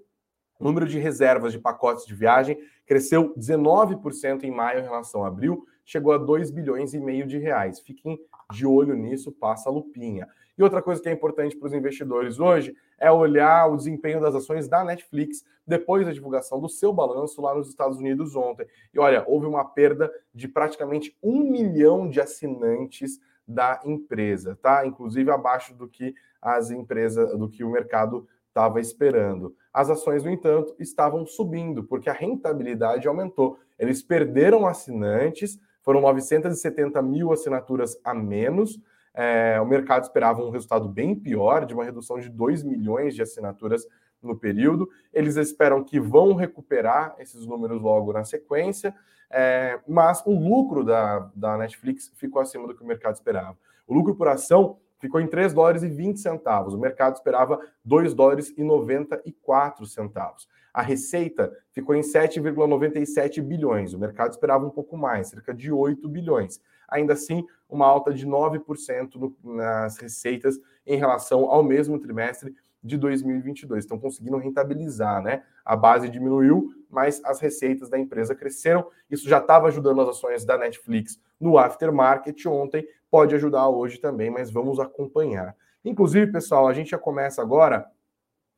o 0.59 0.64
número 0.64 0.85
de 0.85 0.99
reservas 0.99 1.52
de 1.52 1.61
pacotes 1.61 2.05
de 2.05 2.12
viagem 2.12 2.59
cresceu 2.85 3.33
19% 3.37 4.43
em 4.43 4.50
maio 4.50 4.81
em 4.81 4.83
relação 4.83 5.25
a 5.25 5.29
abril, 5.29 5.64
chegou 5.85 6.12
a 6.12 6.19
2 6.19 6.50
bilhões 6.50 6.93
e 6.93 6.99
meio 6.99 7.25
de 7.25 7.38
reais. 7.38 7.79
Fiquem 7.79 8.19
de 8.50 8.67
olho 8.67 8.97
nisso, 8.97 9.31
passa 9.31 9.69
a 9.69 9.73
lupinha. 9.73 10.26
E 10.61 10.62
outra 10.62 10.83
coisa 10.83 11.00
que 11.00 11.09
é 11.09 11.12
importante 11.12 11.57
para 11.57 11.69
os 11.69 11.73
investidores 11.73 12.38
hoje 12.38 12.76
é 12.99 13.11
olhar 13.11 13.67
o 13.67 13.79
desempenho 13.79 14.21
das 14.21 14.35
ações 14.35 14.69
da 14.69 14.85
Netflix 14.85 15.43
depois 15.67 16.05
da 16.05 16.12
divulgação 16.12 16.61
do 16.61 16.69
seu 16.69 16.93
balanço 16.93 17.40
lá 17.40 17.55
nos 17.55 17.71
Estados 17.71 17.97
Unidos 17.97 18.37
ontem. 18.37 18.67
E 18.93 18.99
olha, 18.99 19.25
houve 19.26 19.47
uma 19.47 19.64
perda 19.64 20.12
de 20.35 20.47
praticamente 20.47 21.17
um 21.23 21.50
milhão 21.50 22.11
de 22.11 22.21
assinantes 22.21 23.19
da 23.49 23.81
empresa, 23.87 24.59
tá? 24.61 24.85
Inclusive 24.85 25.31
abaixo 25.31 25.75
do 25.75 25.88
que 25.88 26.14
as 26.43 26.71
empresas, 26.71 27.38
do 27.38 27.49
que 27.49 27.64
o 27.64 27.71
mercado 27.71 28.29
estava 28.47 28.81
esperando. 28.81 29.57
As 29.73 29.88
ações, 29.88 30.23
no 30.23 30.31
entanto, 30.31 30.75
estavam 30.79 31.25
subindo, 31.25 31.85
porque 31.85 32.11
a 32.11 32.12
rentabilidade 32.12 33.09
aumentou. 33.09 33.59
Eles 33.79 34.02
perderam 34.02 34.67
assinantes, 34.67 35.59
foram 35.81 36.02
970 36.02 37.00
mil 37.00 37.33
assinaturas 37.33 37.99
a 38.05 38.12
menos, 38.12 38.79
é, 39.14 39.61
o 39.61 39.67
mercado 39.67 40.02
esperava 40.02 40.43
um 40.43 40.50
resultado 40.50 40.88
bem 40.88 41.14
pior, 41.14 41.67
de 41.67 41.75
uma 41.75 41.85
redução 41.85 42.19
de 42.19 42.29
2 42.29 42.62
milhões 42.62 43.14
de 43.14 43.23
assinaturas 43.23 43.87
no 44.23 44.37
período. 44.37 44.88
Eles 45.12 45.37
esperam 45.37 45.83
que 45.83 45.99
vão 45.99 46.35
recuperar 46.35 47.14
esses 47.19 47.47
números 47.47 47.81
logo 47.81 48.12
na 48.12 48.25
sequência, 48.25 48.95
é, 49.31 49.81
mas 49.87 50.23
o 50.26 50.33
lucro 50.33 50.85
da, 50.85 51.31
da 51.35 51.57
Netflix 51.57 52.12
ficou 52.17 52.40
acima 52.40 52.67
do 52.67 52.75
que 52.75 52.83
o 52.83 52.87
mercado 52.87 53.14
esperava. 53.14 53.57
O 53.87 53.95
lucro 53.95 54.14
por 54.14 54.29
ação 54.29 54.79
ficou 54.99 55.21
em 55.21 55.26
3 55.26 55.52
dólares 55.52 55.83
e 55.83 55.88
20 55.88 56.21
centavos. 56.21 56.75
O 56.75 56.79
mercado 56.79 57.14
esperava 57.14 57.61
2 57.85 58.14
dólares 58.14 58.52
e 58.57 58.62
94 58.62 59.87
centavos. 59.87 60.47
A 60.73 60.83
receita 60.83 61.52
ficou 61.73 61.95
em 61.95 62.00
7,97 62.00 63.40
bilhões. 63.43 63.93
O 63.93 63.99
mercado 63.99 64.31
esperava 64.31 64.64
um 64.64 64.71
pouco 64.71 64.97
mais, 64.97 65.29
cerca 65.29 65.52
de 65.52 65.73
8 65.73 66.09
bilhões 66.09 66.61
ainda 66.90 67.12
assim 67.12 67.47
uma 67.68 67.87
alta 67.87 68.12
de 68.12 68.26
9% 68.26 69.14
no, 69.14 69.37
nas 69.42 69.97
receitas 69.99 70.59
em 70.87 70.97
relação 70.97 71.50
ao 71.50 71.62
mesmo 71.62 71.99
trimestre 71.99 72.54
de 72.82 72.97
2022. 72.97 73.85
Estão 73.85 73.99
conseguindo 73.99 74.37
rentabilizar, 74.37 75.23
né? 75.23 75.42
A 75.64 75.76
base 75.76 76.09
diminuiu, 76.09 76.75
mas 76.88 77.23
as 77.25 77.40
receitas 77.40 77.88
da 77.88 77.99
empresa 77.99 78.35
cresceram. 78.35 78.87
Isso 79.11 79.28
já 79.28 79.38
estava 79.38 79.68
ajudando 79.68 80.00
as 80.00 80.09
ações 80.09 80.44
da 80.44 80.59
Netflix 80.59 81.20
no 81.38 81.59
aftermarket 81.59 82.47
ontem, 82.47 82.87
pode 83.11 83.35
ajudar 83.35 83.68
hoje 83.68 83.99
também, 83.99 84.30
mas 84.30 84.50
vamos 84.50 84.78
acompanhar. 84.78 85.56
Inclusive, 85.85 86.30
pessoal, 86.30 86.68
a 86.68 86.75
gente 86.75 86.90
já 86.90 86.99
começa 86.99 87.40
agora 87.40 87.87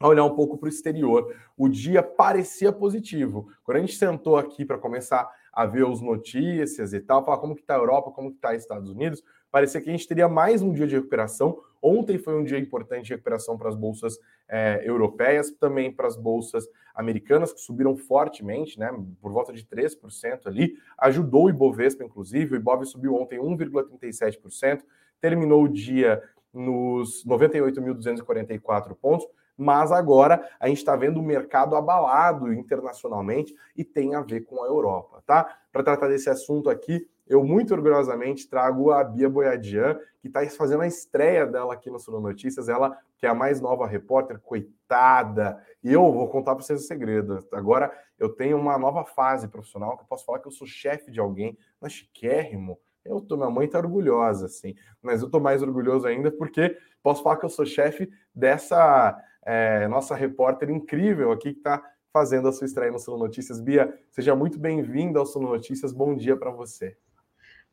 a 0.01 0.09
olhar 0.09 0.25
um 0.25 0.35
pouco 0.35 0.59
para 0.59 0.67
o 0.67 0.69
exterior. 0.69 1.33
O 1.57 1.69
dia 1.69 2.03
parecia 2.03 2.73
positivo. 2.73 3.49
Quando 3.63 3.77
a 3.77 3.81
gente 3.81 3.97
sentou 3.97 4.37
aqui 4.37 4.65
para 4.65 4.79
começar 4.79 5.31
a 5.53 5.67
ver 5.67 5.87
as 5.87 6.01
notícias 6.01 6.93
e 6.93 7.01
tal, 7.01 7.25
falar 7.25 7.39
como 7.39 7.55
que 7.55 7.61
está 7.61 7.75
a 7.75 7.79
Europa, 7.79 8.11
como 8.11 8.31
que 8.31 8.37
está 8.37 8.53
os 8.53 8.59
Estados 8.59 8.91
Unidos, 8.91 9.23
parecia 9.51 9.81
que 9.81 9.91
a 9.91 9.93
gente 9.93 10.09
teria 10.09 10.29
mais 10.29 10.63
um 10.63 10.73
dia 10.73 10.87
de 10.87 10.95
recuperação. 10.95 11.61
Ontem 11.83 12.17
foi 12.17 12.35
um 12.35 12.45
dia 12.45 12.59
importante 12.59 13.07
de 13.07 13.11
recuperação 13.13 13.59
para 13.59 13.69
as 13.69 13.75
bolsas 13.75 14.19
é, 14.49 14.81
europeias, 14.85 15.51
também 15.51 15.93
para 15.93 16.07
as 16.07 16.17
bolsas 16.17 16.67
americanas, 16.95 17.53
que 17.53 17.61
subiram 17.61 17.97
fortemente, 17.97 18.79
né, 18.79 18.91
por 19.21 19.33
volta 19.33 19.53
de 19.53 19.65
3% 19.65 20.47
ali, 20.47 20.77
ajudou 20.99 21.45
o 21.45 21.51
Ibovespa, 21.51 22.05
inclusive, 22.05 22.55
o 22.55 22.57
Ibov 22.57 22.85
subiu 22.85 23.15
ontem 23.15 23.39
1,37%, 23.39 24.83
terminou 25.21 25.65
o 25.65 25.69
dia 25.69 26.23
nos 26.53 27.25
98.244 27.27 28.95
pontos, 28.95 29.27
mas 29.57 29.93
agora 29.93 30.49
a 30.59 30.69
gente 30.69 30.79
está 30.79 30.97
vendo 30.97 31.19
o 31.19 31.23
mercado 31.23 31.77
abalado 31.77 32.53
internacionalmente 32.53 33.55
e 33.77 33.85
tem 33.85 34.15
a 34.15 34.21
ver 34.21 34.43
com 34.43 34.63
a 34.63 34.67
Europa, 34.67 35.23
tá? 35.27 35.59
Para 35.71 35.83
tratar 35.83 36.09
desse 36.09 36.31
assunto 36.31 36.69
aqui, 36.71 37.09
eu 37.27 37.43
muito 37.45 37.73
orgulhosamente 37.73 38.49
trago 38.49 38.91
a 38.91 39.03
Bia 39.03 39.29
Boiadian, 39.29 39.99
que 40.21 40.29
está 40.29 40.45
fazendo 40.51 40.83
a 40.83 40.87
estreia 40.87 41.47
dela 41.47 41.73
aqui 41.73 41.91
no 41.91 41.99
Sul 41.99 42.21
Notícias, 42.21 42.69
ela 42.69 42.99
que 43.17 43.27
é 43.27 43.29
a 43.29 43.35
mais 43.35 43.61
nova 43.61 43.87
repórter, 43.87 44.41
coitada. 44.41 45.63
E 45.83 45.93
eu 45.93 46.13
vou 46.13 46.29
contar 46.29 46.55
para 46.55 46.65
vocês 46.65 46.83
o 46.83 46.87
segredo. 46.87 47.47
Agora 47.53 47.93
eu 48.19 48.29
tenho 48.29 48.59
uma 48.59 48.77
nova 48.77 49.05
fase 49.05 49.49
profissional 49.49 49.97
que 49.97 50.03
eu 50.03 50.07
posso 50.09 50.25
falar 50.25 50.41
que 50.41 50.49
eu 50.49 50.53
sou 50.53 50.67
chefe 50.67 51.11
de 51.11 51.21
alguém, 51.21 51.57
mas 51.81 51.93
chiquérrimo. 51.93 52.79
Eu 53.05 53.21
tô, 53.21 53.37
minha 53.37 53.51
mãe 53.51 53.69
tá 53.69 53.79
orgulhosa, 53.79 54.47
assim, 54.47 54.75
mas 55.01 55.23
eu 55.23 55.31
tô 55.31 55.41
mais 55.41 55.63
orgulhoso 55.63 56.07
ainda 56.07 56.31
porque 56.31 56.77
posso 57.03 57.23
falar 57.23 57.37
que 57.37 57.45
eu 57.45 57.51
sou 57.51 57.65
chefe 57.65 58.11
dessa 58.35 59.17
é, 59.45 59.87
nossa 59.89 60.15
repórter 60.15 60.71
incrível 60.71 61.33
aqui 61.33 61.53
que 61.53 61.59
está 61.59 61.83
fazendo 62.13 62.49
a 62.49 62.53
sua 62.53 62.67
estreia 62.67 62.93
no 62.93 62.99
Suno 62.99 63.19
Notícias. 63.19 63.61
Bia, 63.61 63.93
seja 64.11 64.37
muito 64.37 64.59
bem-vinda 64.59 65.19
ao 65.19 65.27
Suno 65.27 65.49
Notícias. 65.49 65.93
Bom 65.93 66.15
dia 66.15 66.37
para 66.37 66.51
você. 66.51 66.97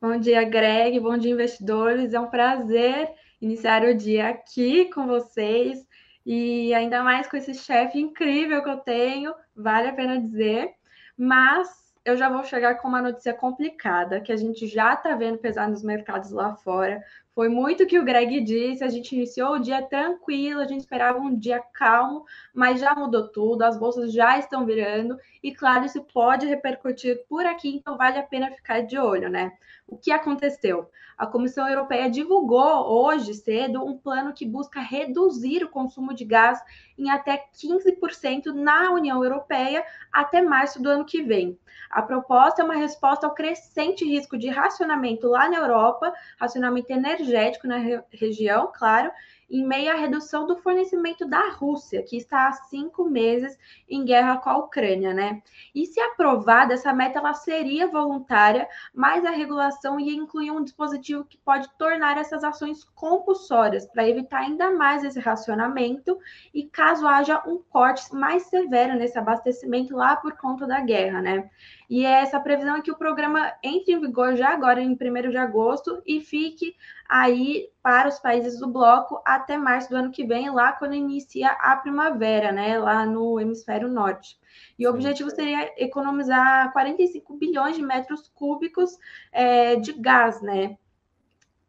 Bom 0.00 0.18
dia, 0.18 0.42
Greg. 0.44 0.98
Bom 0.98 1.18
dia, 1.18 1.30
investidores. 1.30 2.14
É 2.14 2.20
um 2.20 2.30
prazer 2.30 3.10
iniciar 3.40 3.82
o 3.84 3.94
dia 3.94 4.28
aqui 4.28 4.86
com 4.86 5.06
vocês 5.06 5.86
e 6.24 6.72
ainda 6.74 7.02
mais 7.02 7.26
com 7.26 7.36
esse 7.36 7.54
chefe 7.54 7.98
incrível 7.98 8.62
que 8.62 8.70
eu 8.70 8.78
tenho, 8.78 9.34
vale 9.54 9.88
a 9.88 9.92
pena 9.92 10.20
dizer. 10.20 10.72
Mas 11.16 11.68
eu 12.04 12.16
já 12.16 12.30
vou 12.30 12.44
chegar 12.44 12.76
com 12.76 12.88
uma 12.88 13.02
notícia 13.02 13.34
complicada 13.34 14.20
que 14.20 14.32
a 14.32 14.36
gente 14.36 14.66
já 14.66 14.94
está 14.94 15.14
vendo 15.14 15.38
pesar 15.38 15.68
nos 15.68 15.82
mercados 15.82 16.30
lá 16.30 16.54
fora. 16.56 17.02
Foi 17.40 17.48
muito 17.48 17.86
que 17.86 17.98
o 17.98 18.04
Greg 18.04 18.38
disse. 18.42 18.84
A 18.84 18.88
gente 18.90 19.16
iniciou 19.16 19.54
o 19.54 19.58
dia 19.58 19.80
tranquilo, 19.80 20.60
a 20.60 20.66
gente 20.66 20.80
esperava 20.80 21.18
um 21.18 21.34
dia 21.34 21.58
calmo, 21.72 22.26
mas 22.52 22.78
já 22.78 22.94
mudou 22.94 23.28
tudo, 23.28 23.62
as 23.62 23.78
bolsas 23.78 24.12
já 24.12 24.38
estão 24.38 24.66
virando, 24.66 25.16
e 25.42 25.50
claro, 25.50 25.86
isso 25.86 26.04
pode 26.04 26.44
repercutir 26.44 27.24
por 27.26 27.46
aqui, 27.46 27.74
então 27.74 27.96
vale 27.96 28.18
a 28.18 28.22
pena 28.22 28.50
ficar 28.50 28.82
de 28.82 28.98
olho, 28.98 29.30
né? 29.30 29.52
O 29.88 29.96
que 29.96 30.12
aconteceu? 30.12 30.90
A 31.16 31.26
Comissão 31.26 31.68
Europeia 31.68 32.10
divulgou 32.10 32.86
hoje 32.86 33.34
cedo 33.34 33.84
um 33.84 33.96
plano 33.96 34.32
que 34.32 34.46
busca 34.46 34.80
reduzir 34.80 35.64
o 35.64 35.68
consumo 35.68 36.14
de 36.14 36.24
gás 36.24 36.62
em 36.96 37.10
até 37.10 37.44
15% 37.54 38.52
na 38.54 38.90
União 38.90 39.22
Europeia 39.22 39.84
até 40.12 40.40
março 40.40 40.82
do 40.82 40.88
ano 40.88 41.04
que 41.04 41.22
vem. 41.22 41.58
A 41.90 42.02
proposta 42.02 42.62
é 42.62 42.64
uma 42.64 42.76
resposta 42.76 43.26
ao 43.26 43.34
crescente 43.34 44.04
risco 44.04 44.38
de 44.38 44.48
racionamento 44.48 45.26
lá 45.26 45.48
na 45.48 45.58
Europa, 45.58 46.12
racionamento 46.38 46.90
energético 46.90 47.29
na 47.66 47.76
re 47.76 48.00
região, 48.12 48.70
claro, 48.74 49.10
em 49.50 49.66
meio 49.66 49.90
à 49.90 49.94
redução 49.96 50.46
do 50.46 50.56
fornecimento 50.56 51.26
da 51.26 51.50
Rússia, 51.50 52.02
que 52.04 52.16
está 52.16 52.46
há 52.46 52.52
cinco 52.52 53.04
meses 53.04 53.58
em 53.88 54.04
guerra 54.04 54.36
com 54.38 54.48
a 54.48 54.58
Ucrânia, 54.58 55.12
né? 55.12 55.42
E 55.74 55.86
se 55.86 56.00
aprovada, 56.00 56.74
essa 56.74 56.92
meta 56.92 57.18
ela 57.18 57.34
seria 57.34 57.88
voluntária, 57.88 58.68
mas 58.94 59.24
a 59.24 59.30
regulação 59.30 59.98
ia 59.98 60.14
incluir 60.14 60.52
um 60.52 60.62
dispositivo 60.62 61.24
que 61.24 61.36
pode 61.38 61.68
tornar 61.76 62.16
essas 62.16 62.44
ações 62.44 62.84
compulsórias 62.94 63.86
para 63.86 64.08
evitar 64.08 64.38
ainda 64.38 64.70
mais 64.70 65.02
esse 65.02 65.18
racionamento 65.18 66.16
e 66.54 66.64
caso 66.64 67.06
haja 67.06 67.42
um 67.44 67.58
corte 67.58 68.14
mais 68.14 68.44
severo 68.44 68.94
nesse 68.94 69.18
abastecimento 69.18 69.96
lá 69.96 70.14
por 70.14 70.36
conta 70.36 70.64
da 70.64 70.80
guerra, 70.80 71.20
né? 71.20 71.50
E 71.90 72.06
essa 72.06 72.38
previsão 72.38 72.76
é 72.76 72.80
que 72.82 72.92
o 72.92 72.96
programa 72.96 73.52
entre 73.64 73.92
em 73.92 74.00
vigor 74.00 74.36
já 74.36 74.50
agora, 74.50 74.80
em 74.80 74.92
1 74.92 75.28
de 75.28 75.36
agosto, 75.36 76.00
e 76.06 76.20
fique 76.20 76.76
aí 77.08 77.68
para 77.82 78.08
os 78.08 78.20
países 78.20 78.60
do 78.60 78.68
bloco 78.68 79.20
até 79.26 79.58
março 79.58 79.90
do 79.90 79.96
ano 79.96 80.12
que 80.12 80.24
vem, 80.24 80.50
lá 80.50 80.72
quando 80.72 80.94
inicia 80.94 81.50
a 81.50 81.74
primavera, 81.74 82.52
né? 82.52 82.78
Lá 82.78 83.04
no 83.04 83.40
hemisfério 83.40 83.88
norte. 83.88 84.38
E 84.78 84.86
o 84.86 84.90
objetivo 84.90 85.30
seria 85.30 85.74
economizar 85.82 86.72
45 86.72 87.36
bilhões 87.36 87.74
de 87.74 87.82
metros 87.82 88.28
cúbicos 88.28 88.96
é, 89.32 89.74
de 89.74 89.92
gás, 89.92 90.40
né? 90.40 90.78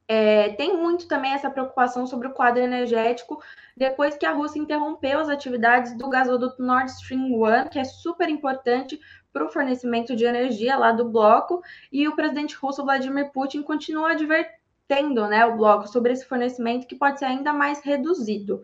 É, 0.08 0.50
tem 0.50 0.76
muito 0.76 1.08
também 1.08 1.32
essa 1.32 1.50
preocupação 1.50 2.06
sobre 2.06 2.28
o 2.28 2.34
quadro 2.34 2.62
energético 2.62 3.42
depois 3.78 4.18
que 4.18 4.26
a 4.26 4.34
Rússia 4.34 4.60
interrompeu 4.60 5.18
as 5.20 5.30
atividades 5.30 5.98
do 5.98 6.10
gasoduto 6.10 6.62
Nord 6.62 6.92
Stream 6.92 7.32
1, 7.32 7.70
que 7.70 7.80
é 7.80 7.86
super 7.86 8.28
importante 8.28 9.00
para 9.32 9.46
o 9.46 9.50
fornecimento 9.50 10.16
de 10.16 10.26
energia 10.26 10.78
lá 10.78 10.92
do 10.92 11.10
bloco, 11.10 11.62
e 11.92 12.08
o 12.08 12.16
presidente 12.16 12.56
russo 12.56 12.84
Vladimir 12.84 13.32
Putin 13.32 13.62
continua 13.62 14.12
advertendo 14.12 15.28
né, 15.28 15.46
o 15.46 15.56
bloco 15.56 15.88
sobre 15.88 16.14
esse 16.14 16.26
fornecimento 16.26 16.88
que 16.88 16.96
pode 16.96 17.20
ser 17.20 17.26
ainda 17.26 17.54
mais 17.54 17.82
reduzido. 17.82 18.62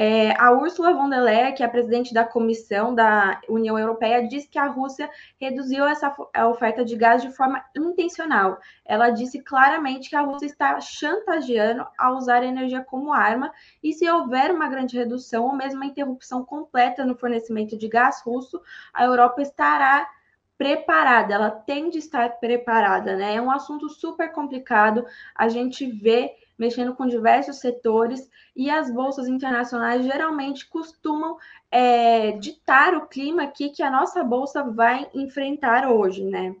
É, 0.00 0.32
a 0.40 0.52
Ursula 0.52 0.94
von 0.94 1.10
der 1.10 1.20
Leyen, 1.20 1.52
que 1.52 1.60
é 1.60 1.66
a 1.66 1.68
presidente 1.68 2.14
da 2.14 2.24
Comissão 2.24 2.94
da 2.94 3.40
União 3.48 3.76
Europeia, 3.76 4.28
disse 4.28 4.46
que 4.46 4.56
a 4.56 4.68
Rússia 4.68 5.10
reduziu 5.40 5.84
essa 5.84 6.14
oferta 6.48 6.84
de 6.84 6.94
gás 6.94 7.20
de 7.20 7.32
forma 7.32 7.64
intencional. 7.76 8.60
Ela 8.84 9.10
disse 9.10 9.42
claramente 9.42 10.08
que 10.08 10.14
a 10.14 10.20
Rússia 10.20 10.46
está 10.46 10.80
chantageando 10.80 11.84
a 11.98 12.12
usar 12.12 12.42
a 12.42 12.46
energia 12.46 12.80
como 12.80 13.12
arma 13.12 13.52
e 13.82 13.92
se 13.92 14.08
houver 14.08 14.52
uma 14.52 14.68
grande 14.68 14.96
redução 14.96 15.46
ou 15.46 15.56
mesmo 15.56 15.80
uma 15.80 15.86
interrupção 15.86 16.44
completa 16.44 17.04
no 17.04 17.16
fornecimento 17.16 17.76
de 17.76 17.88
gás 17.88 18.22
russo, 18.24 18.62
a 18.94 19.04
Europa 19.04 19.42
estará 19.42 20.08
preparada, 20.56 21.34
ela 21.34 21.50
tem 21.50 21.90
de 21.90 21.98
estar 21.98 22.38
preparada, 22.38 23.16
né? 23.16 23.34
É 23.34 23.42
um 23.42 23.50
assunto 23.50 23.88
super 23.88 24.30
complicado. 24.30 25.04
A 25.34 25.48
gente 25.48 25.86
vê 25.86 26.36
mexendo 26.58 26.94
com 26.94 27.06
diversos 27.06 27.60
setores, 27.60 28.28
e 28.56 28.68
as 28.68 28.90
bolsas 28.90 29.28
internacionais 29.28 30.04
geralmente 30.04 30.68
costumam 30.68 31.36
é, 31.70 32.32
ditar 32.32 32.94
o 32.94 33.06
clima 33.06 33.44
aqui 33.44 33.70
que 33.70 33.82
a 33.82 33.90
nossa 33.90 34.24
bolsa 34.24 34.64
vai 34.64 35.08
enfrentar 35.14 35.90
hoje, 35.90 36.24
né? 36.24 36.56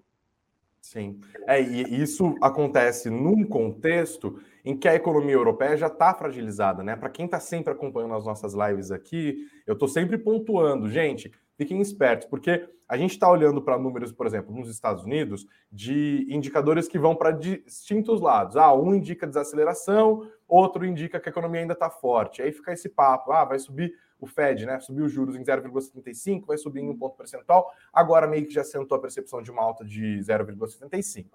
Sim, 0.80 1.20
é, 1.46 1.60
e 1.60 2.00
isso 2.00 2.34
acontece 2.40 3.10
num 3.10 3.44
contexto 3.44 4.40
em 4.64 4.76
que 4.76 4.88
a 4.88 4.94
economia 4.94 5.34
europeia 5.34 5.76
já 5.76 5.88
está 5.88 6.14
fragilizada, 6.14 6.82
né? 6.82 6.96
Para 6.96 7.10
quem 7.10 7.26
está 7.26 7.40
sempre 7.40 7.72
acompanhando 7.72 8.14
as 8.14 8.24
nossas 8.24 8.54
lives 8.54 8.90
aqui, 8.90 9.46
eu 9.66 9.74
estou 9.74 9.88
sempre 9.88 10.16
pontuando, 10.16 10.88
gente, 10.88 11.32
fiquem 11.58 11.80
espertos, 11.80 12.26
porque 12.28 12.66
a 12.88 12.96
gente 12.96 13.10
está 13.10 13.28
olhando 13.28 13.60
para 13.60 13.76
números, 13.76 14.12
por 14.12 14.26
exemplo, 14.26 14.54
nos 14.54 14.70
Estados 14.70 15.04
Unidos, 15.04 15.44
de 15.70 16.26
indicadores 16.30 16.88
que 16.88 16.98
vão 16.98 17.14
para 17.14 17.32
distintos 17.32 18.20
lados. 18.20 18.56
Ah, 18.56 18.72
um 18.72 18.94
indica 18.94 19.26
desaceleração, 19.26 20.26
outro 20.46 20.86
indica 20.86 21.20
que 21.20 21.28
a 21.28 21.32
economia 21.32 21.60
ainda 21.60 21.74
está 21.74 21.90
forte. 21.90 22.40
Aí 22.40 22.52
fica 22.52 22.72
esse 22.72 22.88
papo, 22.88 23.32
ah, 23.32 23.44
vai 23.44 23.58
subir 23.58 23.92
o 24.20 24.26
Fed, 24.26 24.64
né? 24.64 24.80
Subiu 24.80 25.04
os 25.04 25.12
juros 25.12 25.36
em 25.36 25.42
0,75, 25.42 26.46
vai 26.46 26.56
subir 26.56 26.80
em 26.80 26.88
um 26.88 26.96
ponto 26.96 27.16
percentual. 27.16 27.70
Agora 27.92 28.26
meio 28.26 28.46
que 28.46 28.54
já 28.54 28.64
sentou 28.64 28.96
a 28.96 29.00
percepção 29.00 29.42
de 29.42 29.50
uma 29.50 29.62
alta 29.62 29.84
de 29.84 30.18
0,75. 30.20 31.26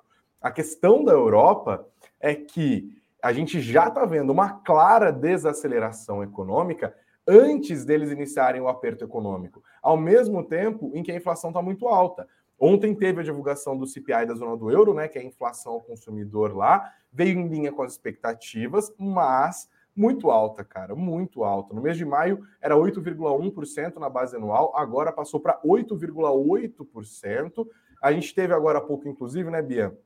A 0.42 0.52
questão 0.52 1.04
da 1.04 1.12
Europa 1.12 1.88
é 2.20 2.34
que 2.34 3.02
a 3.22 3.32
gente 3.32 3.62
já 3.62 3.88
está 3.88 4.06
vendo 4.06 4.32
uma 4.32 4.60
clara 4.62 5.12
desaceleração 5.12 6.24
econômica 6.24 6.94
antes 7.28 7.86
deles 7.86 8.12
iniciarem 8.12 8.62
o 8.62 8.68
aperto 8.68 9.04
econômico, 9.04 9.64
ao 9.82 9.98
mesmo 9.98 10.44
tempo 10.44 10.92
em 10.94 11.04
que 11.04 11.12
a 11.12 11.16
inflação 11.16 11.50
está 11.50 11.62
muito 11.62 11.88
alta. 11.88 12.28
Ontem 12.60 12.96
teve 12.96 13.22
a 13.22 13.24
divulgação 13.24 13.78
do 13.78 13.86
CPI 13.86 14.26
da 14.26 14.36
zona 14.36 14.56
do 14.56 14.72
euro, 14.72 14.94
né, 14.94 15.08
que 15.08 15.18
é 15.18 15.22
a 15.22 15.26
inflação 15.26 15.74
ao 15.74 15.82
consumidor 15.82 16.56
lá, 16.56 16.94
veio 17.12 17.40
em 17.40 17.48
linha 17.48 17.72
com 17.72 17.84
as 17.84 17.94
expectativas, 17.94 18.94
mas 18.98 19.70
muito 19.96 20.32
alta, 20.32 20.64
cara, 20.64 20.96
muito 20.96 21.44
alta. 21.44 21.74
No 21.74 21.82
mês 21.82 21.98
de 21.98 22.06
maio 22.06 22.46
era 22.62 22.76
8,1% 22.76 23.98
na 23.98 24.10
base 24.10 24.36
anual, 24.36 24.72
agora 24.76 25.12
passou 25.12 25.40
para 25.40 25.60
8,8%. 25.62 27.68
A 28.02 28.12
gente 28.12 28.34
teve 28.34 28.54
agora 28.54 28.80
há 28.80 28.82
pouco, 28.82 29.08
inclusive, 29.08 29.50
né, 29.50 29.62
Bia, 29.62 29.98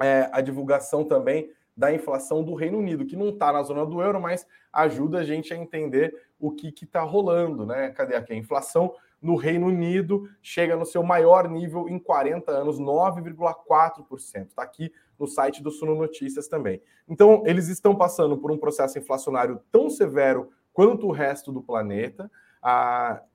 é, 0.00 0.28
a 0.32 0.40
divulgação 0.40 1.04
também 1.04 1.52
da 1.76 1.92
inflação 1.92 2.42
do 2.42 2.54
Reino 2.54 2.78
Unido, 2.78 3.06
que 3.06 3.14
não 3.14 3.28
está 3.28 3.52
na 3.52 3.62
zona 3.62 3.86
do 3.86 4.02
euro, 4.02 4.20
mas 4.20 4.44
ajuda 4.72 5.18
a 5.18 5.24
gente 5.24 5.54
a 5.54 5.56
entender 5.56 6.27
o 6.38 6.52
que 6.52 6.72
está 6.82 7.02
rolando, 7.02 7.66
né? 7.66 7.90
Cadê 7.90 8.14
aqui? 8.14 8.32
A 8.32 8.36
inflação 8.36 8.94
no 9.20 9.34
Reino 9.34 9.66
Unido 9.66 10.28
chega 10.40 10.76
no 10.76 10.86
seu 10.86 11.02
maior 11.02 11.48
nível 11.48 11.88
em 11.88 11.98
40 11.98 12.52
anos, 12.52 12.78
9,4%. 12.78 14.46
Está 14.46 14.62
aqui 14.62 14.92
no 15.18 15.26
site 15.26 15.62
do 15.62 15.70
Suno 15.70 15.94
Notícias 15.94 16.46
também. 16.46 16.80
Então, 17.08 17.42
eles 17.44 17.68
estão 17.68 17.96
passando 17.96 18.38
por 18.38 18.52
um 18.52 18.58
processo 18.58 18.98
inflacionário 18.98 19.60
tão 19.72 19.90
severo 19.90 20.50
quanto 20.72 21.08
o 21.08 21.12
resto 21.12 21.50
do 21.50 21.60
planeta 21.60 22.30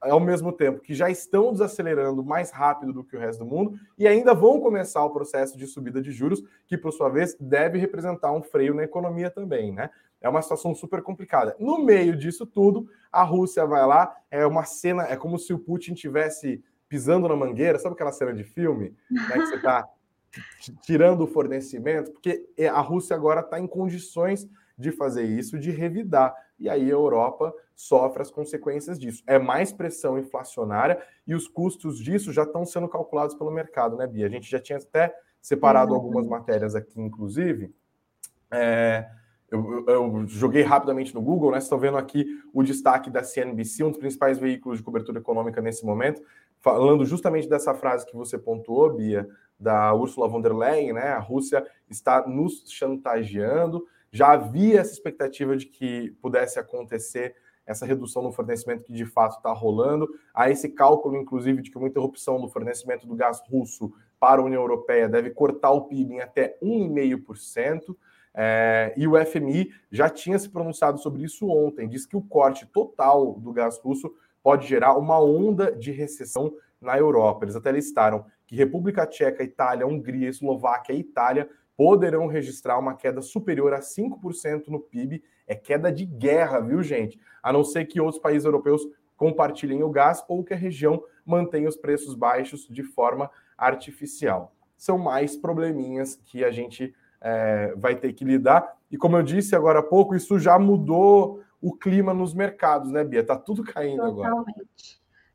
ao 0.01 0.19
mesmo 0.19 0.51
tempo 0.51 0.81
que 0.81 0.93
já 0.93 1.09
estão 1.09 1.51
desacelerando 1.51 2.23
mais 2.23 2.51
rápido 2.51 2.93
do 2.93 3.03
que 3.03 3.15
o 3.15 3.19
resto 3.19 3.39
do 3.39 3.49
mundo 3.49 3.79
e 3.97 4.07
ainda 4.07 4.33
vão 4.33 4.59
começar 4.59 5.03
o 5.03 5.11
processo 5.11 5.57
de 5.57 5.65
subida 5.65 6.01
de 6.01 6.11
juros, 6.11 6.43
que 6.67 6.77
por 6.77 6.91
sua 6.91 7.09
vez 7.09 7.35
deve 7.39 7.77
representar 7.77 8.31
um 8.31 8.41
freio 8.41 8.73
na 8.73 8.83
economia 8.83 9.29
também, 9.29 9.71
né? 9.71 9.89
É 10.23 10.29
uma 10.29 10.41
situação 10.41 10.73
super 10.73 11.03
complicada. 11.03 11.55
No 11.59 11.83
meio 11.83 12.15
disso 12.15 12.45
tudo, 12.45 12.89
a 13.11 13.21
Rússia 13.23 13.65
vai 13.65 13.85
lá, 13.85 14.15
é 14.31 14.45
uma 14.47 14.63
cena, 14.63 15.03
é 15.03 15.17
como 15.17 15.37
se 15.37 15.53
o 15.53 15.59
Putin 15.59 15.93
tivesse 15.93 16.63
pisando 16.87 17.27
na 17.27 17.35
mangueira, 17.35 17.77
sabe 17.77 17.93
aquela 17.93 18.11
cena 18.11 18.33
de 18.33 18.43
filme, 18.43 18.95
né, 19.11 19.33
que 19.33 19.45
você 19.45 19.55
está 19.55 19.87
tirando 20.81 21.21
o 21.21 21.27
fornecimento, 21.27 22.11
porque 22.11 22.47
é, 22.57 22.67
a 22.67 22.79
Rússia 22.79 23.15
agora 23.15 23.41
está 23.41 23.59
em 23.59 23.67
condições 23.67 24.47
de 24.77 24.91
fazer 24.91 25.23
isso, 25.23 25.59
de 25.59 25.71
revidar. 25.71 26.33
E 26.59 26.69
aí 26.69 26.89
a 26.89 26.93
Europa 26.93 27.53
sofre 27.75 28.21
as 28.21 28.31
consequências 28.31 28.97
disso. 28.97 29.23
É 29.27 29.37
mais 29.37 29.73
pressão 29.73 30.17
inflacionária 30.17 31.01
e 31.27 31.35
os 31.35 31.47
custos 31.47 31.99
disso 31.99 32.31
já 32.31 32.43
estão 32.43 32.65
sendo 32.65 32.87
calculados 32.87 33.35
pelo 33.35 33.51
mercado, 33.51 33.97
né, 33.97 34.07
Bia? 34.07 34.25
A 34.25 34.29
gente 34.29 34.49
já 34.49 34.59
tinha 34.59 34.77
até 34.77 35.13
separado 35.41 35.93
algumas 35.93 36.25
matérias 36.25 36.75
aqui, 36.75 37.01
inclusive. 37.01 37.73
É, 38.49 39.09
eu, 39.53 39.85
eu, 39.87 40.27
joguei 40.27 40.63
rapidamente 40.63 41.13
no 41.13 41.21
Google, 41.21 41.51
né? 41.51 41.59
Estão 41.59 41.77
vendo 41.77 41.97
aqui 41.97 42.25
o 42.51 42.63
destaque 42.63 43.09
da 43.09 43.23
CNBC, 43.23 43.83
um 43.83 43.91
dos 43.91 43.99
principais 43.99 44.39
veículos 44.39 44.79
de 44.79 44.83
cobertura 44.83 45.19
econômica 45.19 45.61
nesse 45.61 45.85
momento, 45.85 46.21
falando 46.59 47.05
justamente 47.05 47.47
dessa 47.47 47.73
frase 47.75 48.05
que 48.05 48.15
você 48.15 48.37
pontuou, 48.37 48.91
Bia, 48.93 49.29
da 49.59 49.93
Ursula 49.93 50.27
von 50.27 50.41
der 50.41 50.53
Leyen, 50.53 50.93
né? 50.93 51.09
A 51.09 51.19
Rússia 51.19 51.65
está 51.87 52.27
nos 52.27 52.63
chantageando. 52.67 53.85
Já 54.11 54.31
havia 54.31 54.79
essa 54.79 54.91
expectativa 54.91 55.55
de 55.55 55.67
que 55.67 56.11
pudesse 56.19 56.57
acontecer 56.57 57.35
essa 57.65 57.85
redução 57.85 58.23
no 58.23 58.31
fornecimento 58.31 58.83
que 58.83 58.91
de 58.91 59.05
fato 59.05 59.37
está 59.37 59.51
rolando. 59.53 60.09
Há 60.33 60.49
esse 60.49 60.69
cálculo, 60.69 61.15
inclusive, 61.15 61.61
de 61.61 61.69
que 61.69 61.77
uma 61.77 61.87
interrupção 61.87 62.41
do 62.41 62.49
fornecimento 62.49 63.05
do 63.05 63.15
gás 63.15 63.39
russo 63.47 63.93
para 64.19 64.41
a 64.41 64.45
União 64.45 64.61
Europeia 64.61 65.07
deve 65.07 65.29
cortar 65.29 65.71
o 65.71 65.83
PIB 65.83 66.15
em 66.15 66.21
até 66.21 66.57
1,5%. 66.61 67.95
É, 68.35 68.93
e 68.97 69.07
o 69.07 69.13
FMI 69.25 69.71
já 69.91 70.09
tinha 70.09 70.39
se 70.39 70.49
pronunciado 70.49 70.97
sobre 70.97 71.23
isso 71.23 71.47
ontem, 71.47 71.87
diz 71.87 72.05
que 72.05 72.17
o 72.17 72.21
corte 72.21 72.65
total 72.65 73.33
do 73.33 73.51
gás 73.51 73.77
russo 73.79 74.11
pode 74.41 74.67
gerar 74.67 74.97
uma 74.97 75.19
onda 75.19 75.71
de 75.71 75.91
recessão 75.91 76.53
na 76.81 76.97
Europa. 76.97 77.45
Eles 77.45 77.55
até 77.55 77.71
listaram 77.71 78.25
que 78.45 78.55
República 78.55 79.05
Tcheca, 79.05 79.43
Itália, 79.43 79.87
Hungria, 79.87 80.29
Eslováquia 80.29 80.93
e 80.93 80.99
Itália 80.99 81.49
poderão 81.77 82.27
registrar 82.27 82.77
uma 82.77 82.95
queda 82.95 83.21
superior 83.21 83.73
a 83.73 83.79
5% 83.79 84.67
no 84.67 84.79
PIB. 84.79 85.23
É 85.47 85.55
queda 85.55 85.91
de 85.91 86.05
guerra, 86.05 86.59
viu, 86.59 86.83
gente? 86.83 87.19
A 87.41 87.53
não 87.53 87.63
ser 87.63 87.85
que 87.85 88.01
outros 88.01 88.21
países 88.21 88.45
europeus 88.45 88.81
compartilhem 89.15 89.83
o 89.83 89.89
gás 89.89 90.23
ou 90.27 90.43
que 90.43 90.53
a 90.53 90.57
região 90.57 91.03
mantenha 91.25 91.69
os 91.69 91.77
preços 91.77 92.15
baixos 92.15 92.67
de 92.67 92.83
forma 92.83 93.29
artificial. 93.57 94.53
São 94.75 94.97
mais 94.97 95.37
probleminhas 95.37 96.15
que 96.25 96.43
a 96.43 96.51
gente 96.51 96.93
é, 97.23 97.73
vai 97.77 97.95
ter 97.95 98.11
que 98.13 98.25
lidar. 98.25 98.75
E 98.91 98.97
como 98.97 99.17
eu 99.17 99.23
disse 99.23 99.55
agora 99.55 99.79
há 99.79 99.83
pouco, 99.83 100.13
isso 100.13 100.37
já 100.37 100.59
mudou 100.59 101.41
o 101.61 101.73
clima 101.73 102.13
nos 102.13 102.33
mercados, 102.33 102.91
né, 102.91 103.03
Bia? 103.03 103.25
Tá 103.25 103.37
tudo 103.37 103.63
caindo 103.63 104.01
Totalmente. 104.01 104.27
agora. 104.27 104.43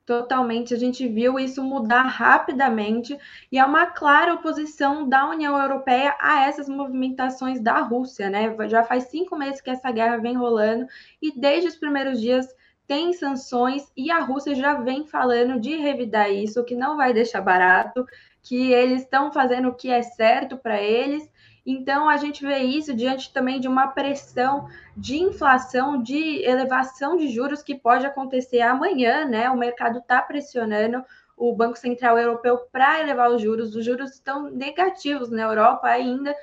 Totalmente, 0.09 0.73
a 0.73 0.79
gente 0.79 1.07
viu 1.07 1.39
isso 1.39 1.63
mudar 1.63 2.05
rapidamente 2.05 3.19
e 3.53 3.59
é 3.59 3.65
uma 3.65 3.85
clara 3.85 4.33
oposição 4.33 5.07
da 5.07 5.29
União 5.29 5.61
Europeia 5.61 6.17
a 6.19 6.47
essas 6.47 6.67
movimentações 6.67 7.61
da 7.61 7.81
Rússia, 7.81 8.31
né? 8.31 8.57
Já 8.69 8.83
faz 8.83 9.05
cinco 9.05 9.37
meses 9.37 9.61
que 9.61 9.69
essa 9.69 9.91
guerra 9.91 10.17
vem 10.17 10.35
rolando 10.35 10.87
e 11.21 11.39
desde 11.39 11.69
os 11.69 11.77
primeiros 11.77 12.23
dias 12.23 12.47
tem 12.87 13.13
sanções 13.13 13.93
e 13.95 14.11
a 14.11 14.21
Rússia 14.21 14.55
já 14.55 14.75
vem 14.75 15.07
falando 15.07 15.61
de 15.61 15.77
revidar 15.77 16.31
isso, 16.33 16.65
que 16.65 16.75
não 16.75 16.97
vai 16.97 17.13
deixar 17.13 17.43
barato, 17.43 18.07
que 18.43 18.73
eles 18.73 19.03
estão 19.03 19.31
fazendo 19.31 19.69
o 19.69 19.75
que 19.75 19.91
é 19.91 20.01
certo 20.01 20.57
para 20.57 20.81
eles 20.81 21.31
então, 21.71 22.09
a 22.09 22.17
gente 22.17 22.47
vê 22.47 22.61
isso 22.61 22.95
diante 22.95 23.31
também 23.31 23.61
de 23.61 23.69
uma 23.69 23.89
pressão 23.89 24.71
de 24.97 25.19
inflação, 25.19 26.03
de 26.03 26.43
elevação 26.43 27.15
de 27.15 27.29
juros 27.29 27.63
que 27.63 27.75
pode 27.75 28.07
acontecer 28.07 28.63
amanhã, 28.63 29.27
né? 29.27 29.51
O 29.51 29.57
mercado 29.57 29.99
está 29.99 30.23
pressionando 30.23 31.05
o 31.37 31.55
Banco 31.55 31.77
Central 31.77 32.19
Europeu 32.19 32.57
para 32.73 33.01
elevar 33.01 33.31
os 33.31 33.43
juros. 33.43 33.77
Os 33.77 33.85
juros 33.85 34.13
estão 34.13 34.51
negativos 34.51 35.29
na 35.29 35.43
Europa 35.43 35.89
ainda, 35.89 36.35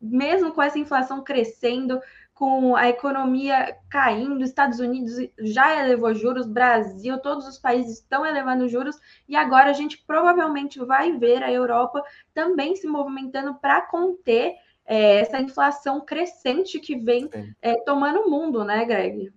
mesmo 0.00 0.52
com 0.52 0.62
essa 0.62 0.78
inflação 0.78 1.24
crescendo, 1.24 1.98
com 2.34 2.74
a 2.74 2.88
economia 2.88 3.76
caindo, 3.88 4.42
Estados 4.42 4.80
Unidos 4.80 5.14
já 5.38 5.78
elevou 5.78 6.12
juros, 6.12 6.46
Brasil, 6.46 7.18
todos 7.18 7.46
os 7.46 7.58
países 7.58 8.00
estão 8.00 8.26
elevando 8.26 8.68
juros, 8.68 8.98
e 9.28 9.36
agora 9.36 9.70
a 9.70 9.72
gente 9.72 10.02
provavelmente 10.04 10.80
vai 10.80 11.12
ver 11.12 11.44
a 11.44 11.52
Europa 11.52 12.02
também 12.34 12.74
se 12.74 12.88
movimentando 12.88 13.54
para 13.54 13.82
conter 13.82 14.56
é, 14.84 15.20
essa 15.20 15.40
inflação 15.40 16.00
crescente 16.00 16.80
que 16.80 16.96
vem 16.96 17.30
é, 17.62 17.76
tomando 17.84 18.22
o 18.22 18.30
mundo, 18.30 18.64
né, 18.64 18.84
Greg? 18.84 19.32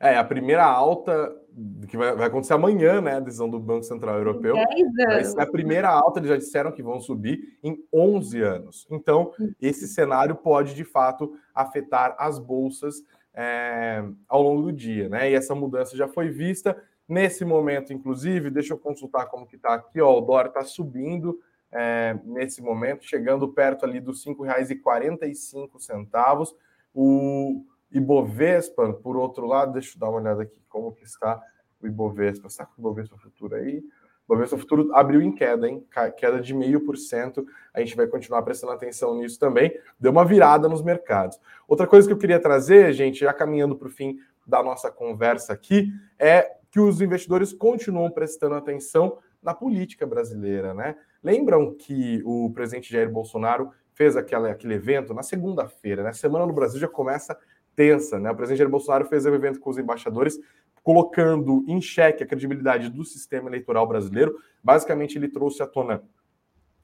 É, 0.00 0.18
a 0.18 0.24
primeira 0.24 0.64
alta 0.64 1.39
que 1.88 1.96
vai, 1.96 2.14
vai, 2.14 2.26
acontecer 2.26 2.54
amanhã, 2.54 3.00
né? 3.00 3.16
A 3.16 3.20
decisão 3.20 3.48
do 3.48 3.58
Banco 3.58 3.84
Central 3.84 4.18
Europeu. 4.18 4.54
10 4.94 5.38
a 5.38 5.46
primeira 5.46 5.88
alta, 5.88 6.18
eles 6.18 6.28
já 6.28 6.36
disseram 6.36 6.72
que 6.72 6.82
vão 6.82 7.00
subir 7.00 7.58
em 7.62 7.82
11 7.92 8.42
anos. 8.42 8.86
Então, 8.90 9.32
esse 9.60 9.88
cenário 9.88 10.34
pode, 10.34 10.74
de 10.74 10.84
fato, 10.84 11.34
afetar 11.54 12.14
as 12.18 12.38
bolsas 12.38 13.02
é, 13.34 14.04
ao 14.28 14.42
longo 14.42 14.62
do 14.62 14.72
dia, 14.72 15.08
né? 15.08 15.30
E 15.30 15.34
essa 15.34 15.54
mudança 15.54 15.96
já 15.96 16.08
foi 16.08 16.28
vista. 16.28 16.76
Nesse 17.08 17.44
momento, 17.44 17.92
inclusive, 17.92 18.50
deixa 18.50 18.72
eu 18.72 18.78
consultar 18.78 19.26
como 19.26 19.46
que 19.46 19.56
está 19.56 19.74
aqui, 19.74 20.00
ó, 20.00 20.16
o 20.16 20.20
dólar 20.20 20.46
está 20.46 20.64
subindo 20.64 21.40
é, 21.72 22.18
nesse 22.24 22.62
momento, 22.62 23.04
chegando 23.04 23.48
perto 23.48 23.84
ali 23.84 24.00
dos 24.00 24.24
R$ 24.24 24.34
5,45. 24.34 26.54
O 26.92 27.64
Ibovespa, 27.92 28.92
por 28.92 29.16
outro 29.16 29.46
lado, 29.46 29.72
deixa 29.72 29.96
eu 29.96 30.00
dar 30.00 30.08
uma 30.08 30.20
olhada 30.20 30.42
aqui 30.42 30.60
como 30.68 30.92
que 30.92 31.04
está 31.04 31.42
o 31.82 31.86
Ibovespa. 31.86 32.46
Está 32.46 32.66
com 32.66 32.72
o 32.76 32.80
Ibovespa 32.80 33.16
Futuro 33.18 33.56
aí? 33.56 33.82
O 34.28 34.32
Ibovespa 34.32 34.58
Futuro 34.58 34.94
abriu 34.94 35.20
em 35.20 35.32
queda, 35.32 35.68
hein? 35.68 35.84
Queda 36.16 36.40
de 36.40 36.54
meio 36.54 36.84
por 36.84 36.96
cento. 36.96 37.44
A 37.74 37.80
gente 37.80 37.96
vai 37.96 38.06
continuar 38.06 38.42
prestando 38.42 38.72
atenção 38.72 39.16
nisso 39.16 39.38
também. 39.38 39.76
Deu 39.98 40.12
uma 40.12 40.24
virada 40.24 40.68
nos 40.68 40.82
mercados. 40.82 41.38
Outra 41.66 41.86
coisa 41.86 42.06
que 42.06 42.12
eu 42.12 42.18
queria 42.18 42.38
trazer, 42.38 42.92
gente, 42.92 43.20
já 43.20 43.32
caminhando 43.32 43.76
para 43.76 43.88
o 43.88 43.90
fim 43.90 44.18
da 44.46 44.62
nossa 44.62 44.90
conversa 44.90 45.52
aqui, 45.52 45.92
é 46.18 46.56
que 46.70 46.78
os 46.78 47.00
investidores 47.00 47.52
continuam 47.52 48.10
prestando 48.10 48.54
atenção 48.54 49.18
na 49.42 49.52
política 49.54 50.06
brasileira, 50.06 50.72
né? 50.74 50.96
Lembram 51.22 51.74
que 51.74 52.22
o 52.24 52.50
presidente 52.52 52.92
Jair 52.92 53.10
Bolsonaro 53.10 53.70
fez 53.92 54.16
aquela, 54.16 54.50
aquele 54.50 54.74
evento 54.74 55.12
na 55.12 55.22
segunda-feira, 55.22 56.02
né? 56.02 56.12
Semana 56.12 56.46
no 56.46 56.52
Brasil 56.52 56.78
já 56.78 56.88
começa 56.88 57.36
tensa, 57.74 58.18
né? 58.18 58.30
O 58.30 58.36
presidente 58.36 58.58
Jair 58.58 58.70
Bolsonaro 58.70 59.06
fez 59.06 59.24
um 59.26 59.34
evento 59.34 59.60
com 59.60 59.70
os 59.70 59.78
embaixadores, 59.78 60.38
colocando 60.82 61.64
em 61.66 61.80
xeque 61.80 62.22
a 62.22 62.26
credibilidade 62.26 62.88
do 62.88 63.04
sistema 63.04 63.48
eleitoral 63.48 63.86
brasileiro. 63.86 64.36
Basicamente, 64.62 65.16
ele 65.16 65.28
trouxe 65.28 65.62
à 65.62 65.66
tona 65.66 66.02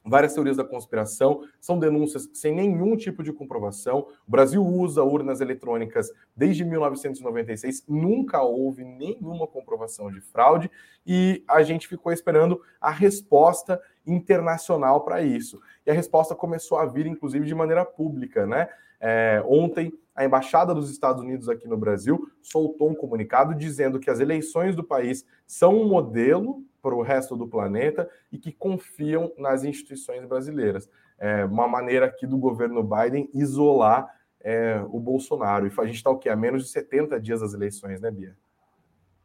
várias 0.07 0.33
teorias 0.33 0.57
da 0.57 0.63
conspiração, 0.63 1.41
são 1.59 1.77
denúncias 1.77 2.29
sem 2.33 2.53
nenhum 2.55 2.95
tipo 2.95 3.21
de 3.21 3.33
comprovação. 3.33 4.07
O 4.27 4.31
Brasil 4.31 4.65
usa 4.65 5.03
urnas 5.03 5.41
eletrônicas 5.41 6.11
desde 6.35 6.63
1996, 6.63 7.83
nunca 7.87 8.41
houve 8.41 8.83
nenhuma 8.83 9.45
comprovação 9.47 10.11
de 10.11 10.21
fraude 10.21 10.71
e 11.05 11.43
a 11.47 11.61
gente 11.61 11.87
ficou 11.87 12.11
esperando 12.11 12.61
a 12.79 12.89
resposta 12.89 13.81
internacional 14.05 15.01
para 15.03 15.21
isso. 15.21 15.61
E 15.85 15.91
a 15.91 15.93
resposta 15.93 16.33
começou 16.33 16.77
a 16.77 16.85
vir, 16.85 17.05
inclusive, 17.05 17.45
de 17.45 17.55
maneira 17.55 17.85
pública, 17.85 18.45
né? 18.45 18.69
É, 18.99 19.43
ontem, 19.45 19.93
a 20.17 20.25
Embaixada 20.25 20.73
dos 20.73 20.89
Estados 20.89 21.21
Unidos 21.21 21.47
aqui 21.47 21.67
no 21.67 21.77
Brasil 21.77 22.27
soltou 22.41 22.89
um 22.89 22.95
comunicado 22.95 23.53
dizendo 23.53 23.99
que 23.99 24.09
as 24.09 24.19
eleições 24.19 24.75
do 24.75 24.83
país 24.83 25.23
são 25.45 25.75
um 25.75 25.87
modelo 25.87 26.65
para 26.81 26.95
o 26.95 27.03
resto 27.03 27.37
do 27.37 27.47
planeta 27.47 28.09
e 28.31 28.37
que 28.39 28.51
confiam 28.51 29.31
nas 29.37 29.63
instituições 29.63 30.25
brasileiras. 30.25 30.89
É 31.19 31.45
uma 31.45 31.67
maneira 31.67 32.07
aqui 32.07 32.25
do 32.25 32.37
governo 32.37 32.83
Biden 32.83 33.29
isolar 33.31 34.11
é, 34.41 34.81
o 34.89 34.99
Bolsonaro. 34.99 35.67
E 35.67 35.71
a 35.77 35.85
gente 35.85 35.97
está 35.97 36.09
o 36.09 36.17
quê? 36.17 36.29
A 36.29 36.35
menos 36.35 36.63
de 36.63 36.69
70 36.69 37.19
dias 37.19 37.41
das 37.41 37.53
eleições, 37.53 38.01
né, 38.01 38.09
Bia? 38.09 38.35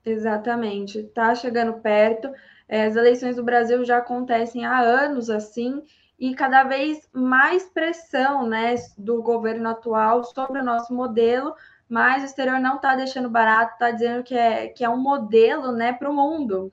Exatamente. 0.04 0.98
Está 0.98 1.34
chegando 1.34 1.74
perto. 1.80 2.30
É, 2.68 2.84
as 2.84 2.96
eleições 2.96 3.36
do 3.36 3.44
Brasil 3.44 3.82
já 3.82 3.98
acontecem 3.98 4.66
há 4.66 4.78
anos 4.80 5.30
assim, 5.30 5.82
e 6.22 6.36
cada 6.36 6.62
vez 6.62 7.08
mais 7.12 7.64
pressão 7.64 8.46
né, 8.46 8.76
do 8.96 9.20
governo 9.20 9.68
atual 9.68 10.22
sobre 10.22 10.60
o 10.60 10.64
nosso 10.64 10.94
modelo, 10.94 11.52
mas 11.88 12.22
o 12.22 12.26
exterior 12.26 12.60
não 12.60 12.76
está 12.76 12.94
deixando 12.94 13.28
barato, 13.28 13.72
está 13.72 13.90
dizendo 13.90 14.22
que 14.22 14.36
é, 14.36 14.68
que 14.68 14.84
é 14.84 14.88
um 14.88 14.96
modelo 14.96 15.72
né, 15.72 15.92
para 15.92 16.08
o 16.08 16.14
mundo. 16.14 16.72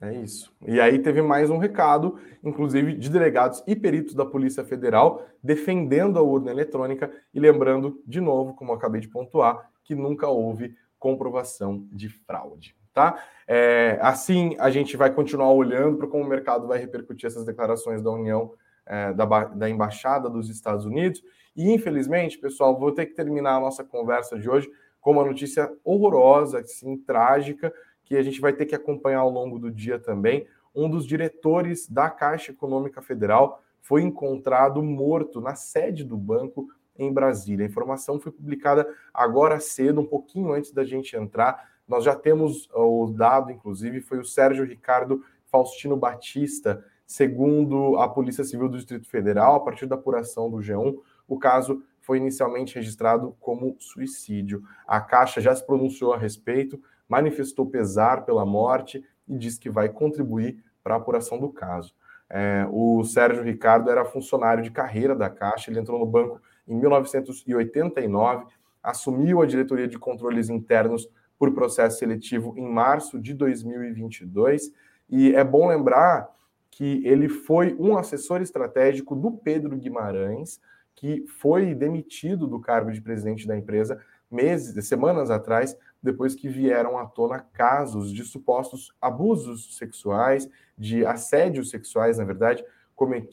É 0.00 0.12
isso. 0.12 0.52
E 0.66 0.80
aí 0.80 0.98
teve 0.98 1.22
mais 1.22 1.50
um 1.50 1.58
recado, 1.58 2.18
inclusive 2.42 2.94
de 2.94 3.08
delegados 3.08 3.62
e 3.64 3.76
peritos 3.76 4.12
da 4.12 4.26
Polícia 4.26 4.64
Federal 4.64 5.24
defendendo 5.40 6.18
a 6.18 6.22
urna 6.22 6.50
eletrônica 6.50 7.08
e 7.32 7.38
lembrando, 7.38 8.02
de 8.04 8.20
novo, 8.20 8.54
como 8.54 8.72
acabei 8.72 9.00
de 9.00 9.08
pontuar, 9.08 9.70
que 9.84 9.94
nunca 9.94 10.26
houve 10.26 10.74
comprovação 10.98 11.86
de 11.92 12.08
fraude. 12.08 12.74
Tá? 12.96 13.22
É, 13.46 13.98
assim, 14.00 14.56
a 14.58 14.70
gente 14.70 14.96
vai 14.96 15.12
continuar 15.12 15.52
olhando 15.52 15.98
para 15.98 16.08
como 16.08 16.24
o 16.24 16.26
mercado 16.26 16.66
vai 16.66 16.78
repercutir 16.78 17.26
essas 17.26 17.44
declarações 17.44 18.00
da 18.00 18.10
União, 18.10 18.54
é, 18.86 19.12
da, 19.12 19.26
da 19.44 19.68
Embaixada 19.68 20.30
dos 20.30 20.48
Estados 20.48 20.86
Unidos. 20.86 21.22
E, 21.54 21.70
infelizmente, 21.70 22.38
pessoal, 22.38 22.78
vou 22.78 22.90
ter 22.90 23.04
que 23.04 23.12
terminar 23.12 23.56
a 23.56 23.60
nossa 23.60 23.84
conversa 23.84 24.38
de 24.38 24.48
hoje 24.48 24.70
com 24.98 25.10
uma 25.10 25.26
notícia 25.26 25.70
horrorosa, 25.84 26.60
assim, 26.60 26.96
trágica, 26.96 27.70
que 28.02 28.16
a 28.16 28.22
gente 28.22 28.40
vai 28.40 28.54
ter 28.54 28.64
que 28.64 28.74
acompanhar 28.74 29.18
ao 29.18 29.30
longo 29.30 29.58
do 29.58 29.70
dia 29.70 29.98
também. 29.98 30.46
Um 30.74 30.88
dos 30.88 31.04
diretores 31.04 31.86
da 31.86 32.08
Caixa 32.08 32.52
Econômica 32.52 33.02
Federal 33.02 33.62
foi 33.82 34.00
encontrado 34.00 34.82
morto 34.82 35.38
na 35.38 35.54
sede 35.54 36.02
do 36.02 36.16
banco 36.16 36.66
em 36.98 37.12
Brasília. 37.12 37.66
A 37.66 37.68
informação 37.68 38.18
foi 38.18 38.32
publicada 38.32 38.88
agora 39.12 39.60
cedo, 39.60 40.00
um 40.00 40.06
pouquinho 40.06 40.50
antes 40.50 40.72
da 40.72 40.82
gente 40.82 41.14
entrar. 41.14 41.75
Nós 41.88 42.04
já 42.04 42.14
temos 42.14 42.68
o 42.74 43.12
dado, 43.16 43.50
inclusive, 43.50 44.00
foi 44.00 44.18
o 44.18 44.24
Sérgio 44.24 44.64
Ricardo 44.64 45.22
Faustino 45.46 45.96
Batista, 45.96 46.84
segundo 47.06 47.96
a 47.98 48.08
Polícia 48.08 48.42
Civil 48.42 48.68
do 48.68 48.76
Distrito 48.76 49.08
Federal, 49.08 49.54
a 49.54 49.60
partir 49.60 49.86
da 49.86 49.94
apuração 49.94 50.50
do 50.50 50.56
G1, 50.56 50.96
o 51.28 51.38
caso 51.38 51.82
foi 52.00 52.18
inicialmente 52.18 52.74
registrado 52.74 53.36
como 53.40 53.76
suicídio. 53.78 54.62
A 54.86 55.00
Caixa 55.00 55.40
já 55.40 55.54
se 55.54 55.64
pronunciou 55.64 56.12
a 56.12 56.18
respeito, 56.18 56.80
manifestou 57.08 57.66
pesar 57.66 58.24
pela 58.24 58.44
morte 58.44 59.04
e 59.28 59.36
disse 59.36 59.58
que 59.58 59.70
vai 59.70 59.88
contribuir 59.88 60.62
para 60.82 60.94
a 60.94 60.98
apuração 60.98 61.38
do 61.38 61.50
caso. 61.50 61.94
É, 62.28 62.66
o 62.70 63.04
Sérgio 63.04 63.42
Ricardo 63.42 63.90
era 63.90 64.04
funcionário 64.04 64.62
de 64.62 64.70
carreira 64.70 65.14
da 65.14 65.30
Caixa, 65.30 65.70
ele 65.70 65.78
entrou 65.78 65.98
no 65.98 66.06
banco 66.06 66.40
em 66.66 66.74
1989, 66.74 68.46
assumiu 68.82 69.42
a 69.42 69.46
diretoria 69.46 69.86
de 69.86 69.98
controles 69.98 70.48
internos 70.48 71.08
por 71.38 71.52
processo 71.52 71.98
seletivo 71.98 72.54
em 72.56 72.66
março 72.66 73.20
de 73.20 73.34
2022, 73.34 74.72
e 75.08 75.34
é 75.34 75.44
bom 75.44 75.68
lembrar 75.68 76.28
que 76.70 77.06
ele 77.06 77.28
foi 77.28 77.74
um 77.78 77.96
assessor 77.96 78.42
estratégico 78.42 79.14
do 79.14 79.30
Pedro 79.30 79.76
Guimarães, 79.76 80.60
que 80.94 81.26
foi 81.26 81.74
demitido 81.74 82.46
do 82.46 82.60
cargo 82.60 82.90
de 82.90 83.00
presidente 83.00 83.46
da 83.46 83.56
empresa 83.56 84.00
meses, 84.30 84.86
semanas 84.86 85.30
atrás, 85.30 85.76
depois 86.02 86.34
que 86.34 86.48
vieram 86.48 86.98
à 86.98 87.06
tona 87.06 87.40
casos 87.40 88.12
de 88.12 88.24
supostos 88.24 88.94
abusos 89.00 89.76
sexuais, 89.76 90.48
de 90.76 91.04
assédios 91.04 91.70
sexuais, 91.70 92.18
na 92.18 92.24
verdade, 92.24 92.64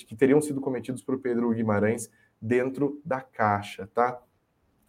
que 0.07 0.15
teriam 0.15 0.41
sido 0.41 0.61
cometidos 0.61 1.01
por 1.01 1.19
Pedro 1.19 1.51
Guimarães 1.51 2.09
dentro 2.41 3.01
da 3.03 3.21
caixa, 3.21 3.89
tá? 3.93 4.21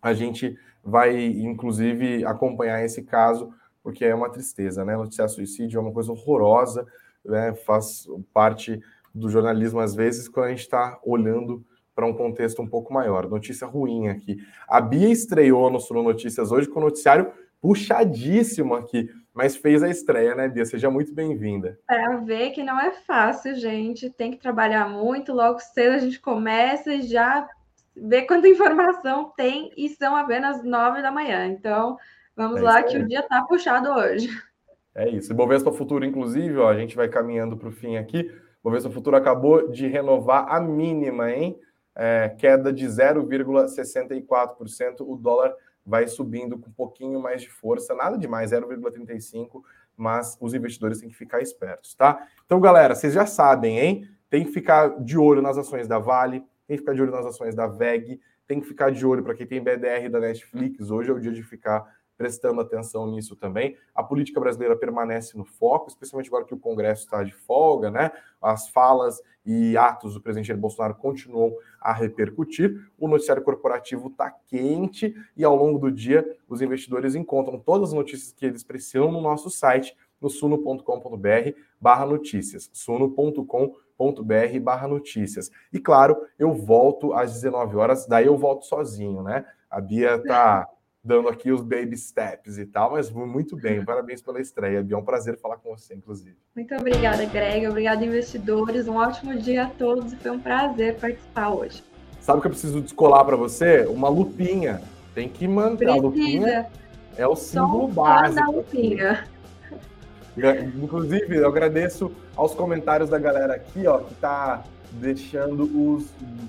A 0.05 0.13
gente 0.13 0.55
vai, 0.85 1.17
inclusive, 1.17 2.27
acompanhar 2.27 2.85
esse 2.85 3.03
caso, 3.03 3.51
porque 3.83 4.05
é 4.05 4.15
uma 4.15 4.31
tristeza, 4.31 4.85
né? 4.85 4.95
Noticiar 4.95 5.31
suicídio 5.31 5.79
é 5.79 5.81
uma 5.81 5.93
coisa 5.93 6.13
horrorosa, 6.13 6.87
né? 7.25 7.55
Faz 7.55 8.07
parte 8.35 8.79
do 9.15 9.31
jornalismo, 9.31 9.81
às 9.81 9.95
vezes, 9.95 10.29
quando 10.29 10.47
a 10.47 10.51
gente 10.51 10.61
está 10.61 11.01
olhando 11.03 11.65
para 11.95 12.05
um 12.05 12.13
contexto 12.13 12.61
um 12.61 12.69
pouco 12.69 12.93
maior. 12.93 13.31
Notícia 13.31 13.67
ruim 13.67 14.09
aqui. 14.09 14.37
A 14.69 14.79
Bia 14.79 15.09
estreou 15.09 15.71
no 15.71 15.81
Sul 15.81 16.03
Notícias 16.03 16.53
hoje 16.53 16.69
com 16.69 16.81
o 16.81 16.83
noticiário 16.83 17.33
puxadíssimo 17.63 18.75
aqui, 18.75 19.09
mas 19.33 19.57
fez 19.57 19.83
a 19.83 19.89
estreia, 19.89 20.35
né, 20.35 20.49
Bia? 20.49 20.67
Seja 20.67 20.91
muito 20.91 21.15
bem-vinda. 21.15 21.79
Para 21.87 22.17
ver 22.19 22.51
que 22.51 22.63
não 22.63 22.79
é 22.79 22.91
fácil, 22.91 23.55
gente. 23.55 24.11
Tem 24.11 24.31
que 24.31 24.37
trabalhar 24.37 24.87
muito. 24.87 25.33
Logo 25.33 25.59
cedo 25.61 25.95
a 25.95 25.99
gente 25.99 26.21
começa 26.21 26.93
e 26.93 27.01
já 27.01 27.49
vê 27.97 28.23
quanta 28.23 28.49
informação 28.49 29.33
tem 29.37 29.73
e 29.77 29.89
são 29.89 30.17
apenas 30.17 30.65
nove 30.65 31.03
da 31.03 31.11
manhã. 31.11 31.47
Então, 31.47 31.99
vamos 32.37 32.61
é 32.61 32.63
lá 32.63 32.83
que 32.83 32.99
o 32.99 33.07
dia 33.07 33.21
está 33.21 33.43
puxado 33.43 33.91
hoje. 33.91 34.29
É 34.95 35.09
isso. 35.09 35.33
E 35.33 35.35
Bovespa 35.35 35.73
Futuro, 35.73 36.05
inclusive, 36.05 36.59
ó, 36.59 36.69
a 36.69 36.77
gente 36.77 36.95
vai 36.95 37.09
caminhando 37.09 37.57
para 37.57 37.69
o 37.69 37.73
fim 37.73 37.97
aqui. 37.97 38.31
Bovespa 38.63 38.91
Futuro 38.91 39.17
acabou 39.17 39.69
de 39.69 39.87
renovar 39.87 40.47
a 40.49 40.61
mínima, 40.61 41.31
hein? 41.31 41.59
É, 41.97 42.29
queda 42.39 42.73
de 42.73 42.87
0,64%. 42.87 45.01
O 45.01 45.17
dólar 45.17 45.55
vai 45.85 46.09
subindo 46.09 46.59
com 46.59 46.71
um 46.71 46.73
pouquinho 46.73 47.21
mais 47.21 47.43
de 47.43 47.51
força, 47.51 47.95
nada 47.95 48.17
demais, 48.17 48.53
0,35%, 48.53 49.61
mas 49.97 50.37
os 50.41 50.55
investidores 50.55 50.99
têm 50.99 51.09
que 51.09 51.15
ficar 51.15 51.43
espertos, 51.43 51.95
tá? 51.95 52.27
Então, 52.47 52.59
galera, 52.59 52.95
vocês 52.95 53.13
já 53.13 53.27
sabem, 53.27 53.79
hein? 53.79 54.09
Tem 54.31 54.45
que 54.45 54.51
ficar 54.51 55.01
de 55.03 55.19
olho 55.19 55.43
nas 55.43 55.59
ações 55.59 55.87
da 55.87 55.99
Vale, 55.99 56.43
tem 56.67 56.77
que 56.77 56.83
ficar 56.83 56.95
de 56.95 57.03
olho 57.03 57.13
nas 57.13 57.27
ações 57.27 57.55
da 57.55 57.67
VEG, 57.67 58.21
tem 58.47 58.61
que 58.61 58.67
ficar 58.67 58.91
de 58.91 59.05
olho 59.07 59.23
para 59.23 59.35
quem 59.35 59.47
tem 59.47 59.63
BDR 59.63 60.09
da 60.11 60.21
Netflix. 60.21 60.91
Hoje 60.91 61.11
é 61.11 61.13
o 61.13 61.21
dia 61.21 61.33
de 61.33 61.43
ficar 61.43 61.85
prestando 62.17 62.61
atenção 62.61 63.11
nisso 63.11 63.35
também. 63.35 63.77
A 63.95 64.03
política 64.03 64.39
brasileira 64.39 64.77
permanece 64.77 65.37
no 65.37 65.45
foco, 65.45 65.89
especialmente 65.89 66.29
agora 66.29 66.45
que 66.45 66.55
o 66.55 66.59
Congresso 66.59 67.05
está 67.05 67.23
de 67.23 67.33
folga, 67.33 67.91
né? 67.91 68.13
As 68.41 68.69
falas 68.69 69.21
e 69.45 69.77
atos 69.77 70.15
do 70.15 70.21
presidente 70.21 70.47
Jair 70.47 70.61
Bolsonaro 70.61 70.95
continuam 70.95 71.55
a 71.81 71.93
repercutir. 71.93 72.89
O 72.99 73.09
noticiário 73.09 73.43
corporativo 73.43 74.09
está 74.09 74.31
quente 74.31 75.15
e 75.37 75.45
ao 75.45 75.57
longo 75.57 75.79
do 75.79 75.91
dia 75.91 76.25
os 76.49 76.63
investidores 76.63 77.15
encontram 77.15 77.59
todas 77.59 77.89
as 77.89 77.95
notícias 77.95 78.33
que 78.33 78.47
eles 78.47 78.63
precisam 78.63 79.11
no 79.11 79.21
nosso 79.21 79.51
site, 79.51 79.97
no 80.21 80.31
suno.com.br 80.31 81.59
barra 81.81 82.07
notícias, 82.07 82.71
suno.com.br 82.73 83.84
barra 84.63 84.89
notícias. 84.89 85.51
E 85.73 85.79
claro, 85.79 86.17
eu 86.39 86.53
volto 86.53 87.13
às 87.13 87.33
19 87.35 87.77
horas, 87.77 88.07
daí 88.07 88.27
eu 88.27 88.37
volto 88.37 88.65
sozinho, 88.65 89.23
né? 89.23 89.45
A 89.71 89.81
Bia 89.81 90.23
tá 90.23 90.69
dando 91.03 91.29
aqui 91.29 91.53
os 91.53 91.63
baby 91.63 91.97
steps 91.97 92.57
e 92.57 92.65
tal, 92.65 92.93
mas 92.93 93.11
muito 93.11 93.57
bem. 93.57 93.85
Parabéns 93.85 94.23
pela 94.23 94.41
estreia, 94.41 94.83
Bia. 94.83 94.97
É 94.97 94.99
um 94.99 95.05
prazer 95.05 95.39
falar 95.39 95.59
com 95.59 95.77
você, 95.77 95.95
inclusive. 95.95 96.37
Muito 96.57 96.75
obrigada, 96.75 97.25
Greg. 97.27 97.67
Obrigada, 97.67 98.05
investidores. 98.05 98.89
Um 98.89 98.97
ótimo 98.97 99.37
dia 99.37 99.65
a 99.65 99.71
todos. 99.71 100.15
Foi 100.15 100.31
um 100.31 100.41
prazer 100.41 100.97
participar 100.97 101.51
hoje. 101.51 101.85
Sabe 102.21 102.41
que 102.41 102.47
eu 102.47 102.51
preciso 102.53 102.81
descolar 102.81 103.23
para 103.25 103.37
você? 103.37 103.85
Uma 103.87 104.09
lupinha. 104.09 104.81
Tem 105.15 105.29
que 105.29 105.47
manter 105.47 105.85
Precisa. 105.85 105.99
a 105.99 106.03
lupinha. 106.03 106.67
É 107.17 107.27
o 107.27 107.37
símbolo 107.37 107.87
básico. 107.89 108.35
Da 108.35 108.47
lupinha. 108.47 109.25
Inclusive, 110.83 111.37
eu 111.37 111.49
agradeço 111.49 112.11
aos 112.37 112.55
comentários 112.55 113.09
da 113.09 113.19
galera 113.19 113.55
aqui, 113.55 113.87
ó, 113.87 113.99
que 113.99 114.15
tá 114.17 114.65
deixando 114.93 115.65
os, 115.65 116.07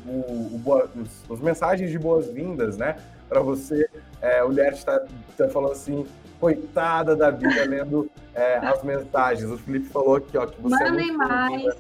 o, 0.08 0.12
o, 0.12 0.62
os, 0.96 1.24
os 1.30 1.40
mensagens 1.40 1.90
de 1.92 1.98
boas-vindas, 1.98 2.78
né? 2.78 2.96
para 3.28 3.42
você. 3.42 3.90
É, 4.22 4.44
o 4.44 4.50
Liette 4.50 4.78
está 4.78 5.02
tá 5.38 5.48
falando 5.50 5.74
assim, 5.74 6.06
coitada 6.40 7.16
da 7.16 7.32
Bia 7.32 7.66
lendo 7.66 8.10
é, 8.34 8.58
as 8.58 8.84
mensagens. 8.84 9.50
O 9.50 9.58
Felipe 9.58 9.88
falou 9.88 10.16
aqui, 10.16 10.38
ó, 10.38 10.46
que 10.46 10.62
você 10.62 10.84
Mandem 10.84 11.10
é 11.10 11.14
mais. 11.14 11.76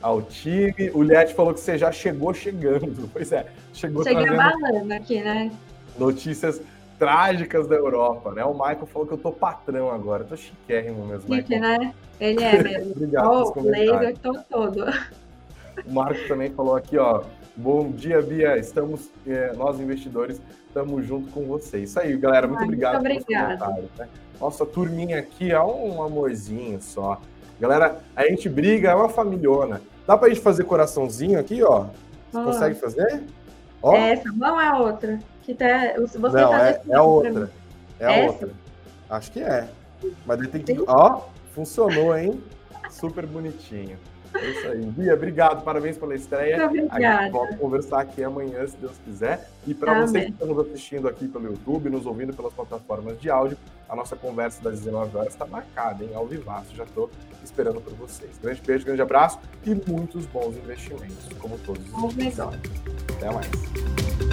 Ao 0.00 0.22
time. 0.22 0.90
O 0.94 1.02
Liette 1.02 1.34
falou 1.34 1.52
que 1.52 1.60
você 1.60 1.76
já 1.76 1.90
chegou 1.90 2.32
chegando. 2.32 3.08
Pois 3.12 3.32
é, 3.32 3.46
chegou 3.72 4.04
Cheguei 4.04 4.26
trazendo 4.26 4.92
aqui, 4.92 5.22
né? 5.22 5.50
Notícias 5.98 6.60
trágicas 6.98 7.66
da 7.66 7.76
Europa, 7.76 8.32
né? 8.32 8.44
O 8.44 8.52
Michael 8.52 8.86
falou 8.86 9.06
que 9.06 9.14
eu 9.14 9.18
tô 9.18 9.32
patrão 9.32 9.90
agora. 9.90 10.22
Eu 10.22 10.28
tô 10.28 10.36
chiquérrimo 10.36 11.06
mesmo, 11.06 11.34
Chique, 11.34 11.58
né? 11.58 11.94
Ele 12.20 12.42
é 12.42 12.62
mesmo. 12.62 12.92
Obrigado 12.96 13.52
oh, 13.56 13.60
laser, 13.60 14.18
tô 14.18 14.34
todo. 14.50 14.84
O 15.86 15.92
Marco 15.92 16.26
também 16.26 16.50
falou 16.50 16.76
aqui, 16.76 16.96
ó. 16.96 17.22
Bom 17.54 17.90
dia, 17.90 18.20
Bia. 18.20 18.56
Estamos, 18.56 19.10
é, 19.26 19.52
nós 19.54 19.78
investidores, 19.80 20.40
estamos 20.66 21.06
junto 21.06 21.30
com 21.30 21.44
você. 21.44 21.80
Isso 21.80 21.98
aí, 22.00 22.16
galera. 22.16 22.46
Muito 22.46 22.60
Ai, 22.60 22.66
obrigado 22.66 23.02
muito 23.02 23.22
obrigado. 23.22 23.90
Né? 23.98 24.08
Nossa, 24.40 24.66
turminha 24.66 25.18
aqui 25.18 25.50
é 25.50 25.62
um 25.62 26.02
amorzinho 26.02 26.80
só. 26.80 27.20
Galera, 27.58 28.00
a 28.14 28.26
gente 28.26 28.48
briga, 28.48 28.90
é 28.90 28.94
uma 28.94 29.08
familhona. 29.08 29.80
Dá 30.06 30.16
pra 30.16 30.28
gente 30.28 30.40
fazer 30.40 30.64
coraçãozinho 30.64 31.38
aqui, 31.38 31.62
ó? 31.62 31.86
Você 32.30 32.38
oh. 32.38 32.44
consegue 32.44 32.74
fazer? 32.74 33.24
Ó. 33.82 33.96
Essa 33.96 34.30
mão 34.32 34.60
é 34.60 34.68
a 34.68 34.78
outra. 34.78 35.18
Que 35.46 35.54
tá, 35.54 35.94
você 35.96 36.18
Não, 36.18 36.50
tá 36.50 36.68
é, 36.70 36.82
é 36.88 36.96
a 36.96 37.02
outra. 37.04 37.50
É 38.00 38.06
a 38.06 38.12
Essa? 38.12 38.32
outra. 38.32 38.50
Acho 39.08 39.30
que 39.30 39.40
é. 39.40 39.68
Mas 40.26 40.48
tem 40.48 40.60
que. 40.60 40.84
Ó, 40.88 41.20
funcionou, 41.54 42.18
hein? 42.18 42.42
Super 42.90 43.24
bonitinho. 43.26 43.96
É 44.34 44.50
isso 44.50 44.68
aí. 44.68 44.84
Bia, 44.86 45.14
obrigado, 45.14 45.62
parabéns 45.62 45.96
pela 45.96 46.16
estreia. 46.16 46.66
Obrigada. 46.66 46.96
A 46.96 47.22
gente 47.22 47.32
volta 47.32 47.54
a 47.54 47.56
conversar 47.56 48.00
aqui 48.00 48.24
amanhã, 48.24 48.66
se 48.66 48.76
Deus 48.76 48.96
quiser. 49.04 49.48
E 49.64 49.72
para 49.72 50.00
vocês 50.00 50.24
que 50.24 50.32
estão 50.32 50.48
nos 50.48 50.66
assistindo 50.66 51.08
aqui 51.08 51.28
pelo 51.28 51.46
YouTube, 51.46 51.90
nos 51.90 52.06
ouvindo 52.06 52.34
pelas 52.34 52.52
plataformas 52.52 53.18
de 53.20 53.30
áudio, 53.30 53.56
a 53.88 53.94
nossa 53.94 54.16
conversa 54.16 54.60
das 54.64 54.80
19 54.80 55.16
horas 55.16 55.32
está 55.32 55.46
marcada, 55.46 56.04
em 56.04 56.12
ao 56.12 56.26
vivaço. 56.26 56.74
Já 56.74 56.82
estou 56.82 57.08
esperando 57.44 57.80
por 57.80 57.94
vocês. 57.94 58.32
Grande 58.42 58.60
beijo, 58.62 58.84
grande 58.84 59.00
abraço 59.00 59.38
e 59.64 59.70
muitos 59.88 60.26
bons 60.26 60.56
investimentos, 60.56 61.28
como 61.38 61.56
todos 61.58 61.84
os 61.84 61.90
Bom 61.92 62.10
Até 63.16 63.30
mais. 63.30 64.25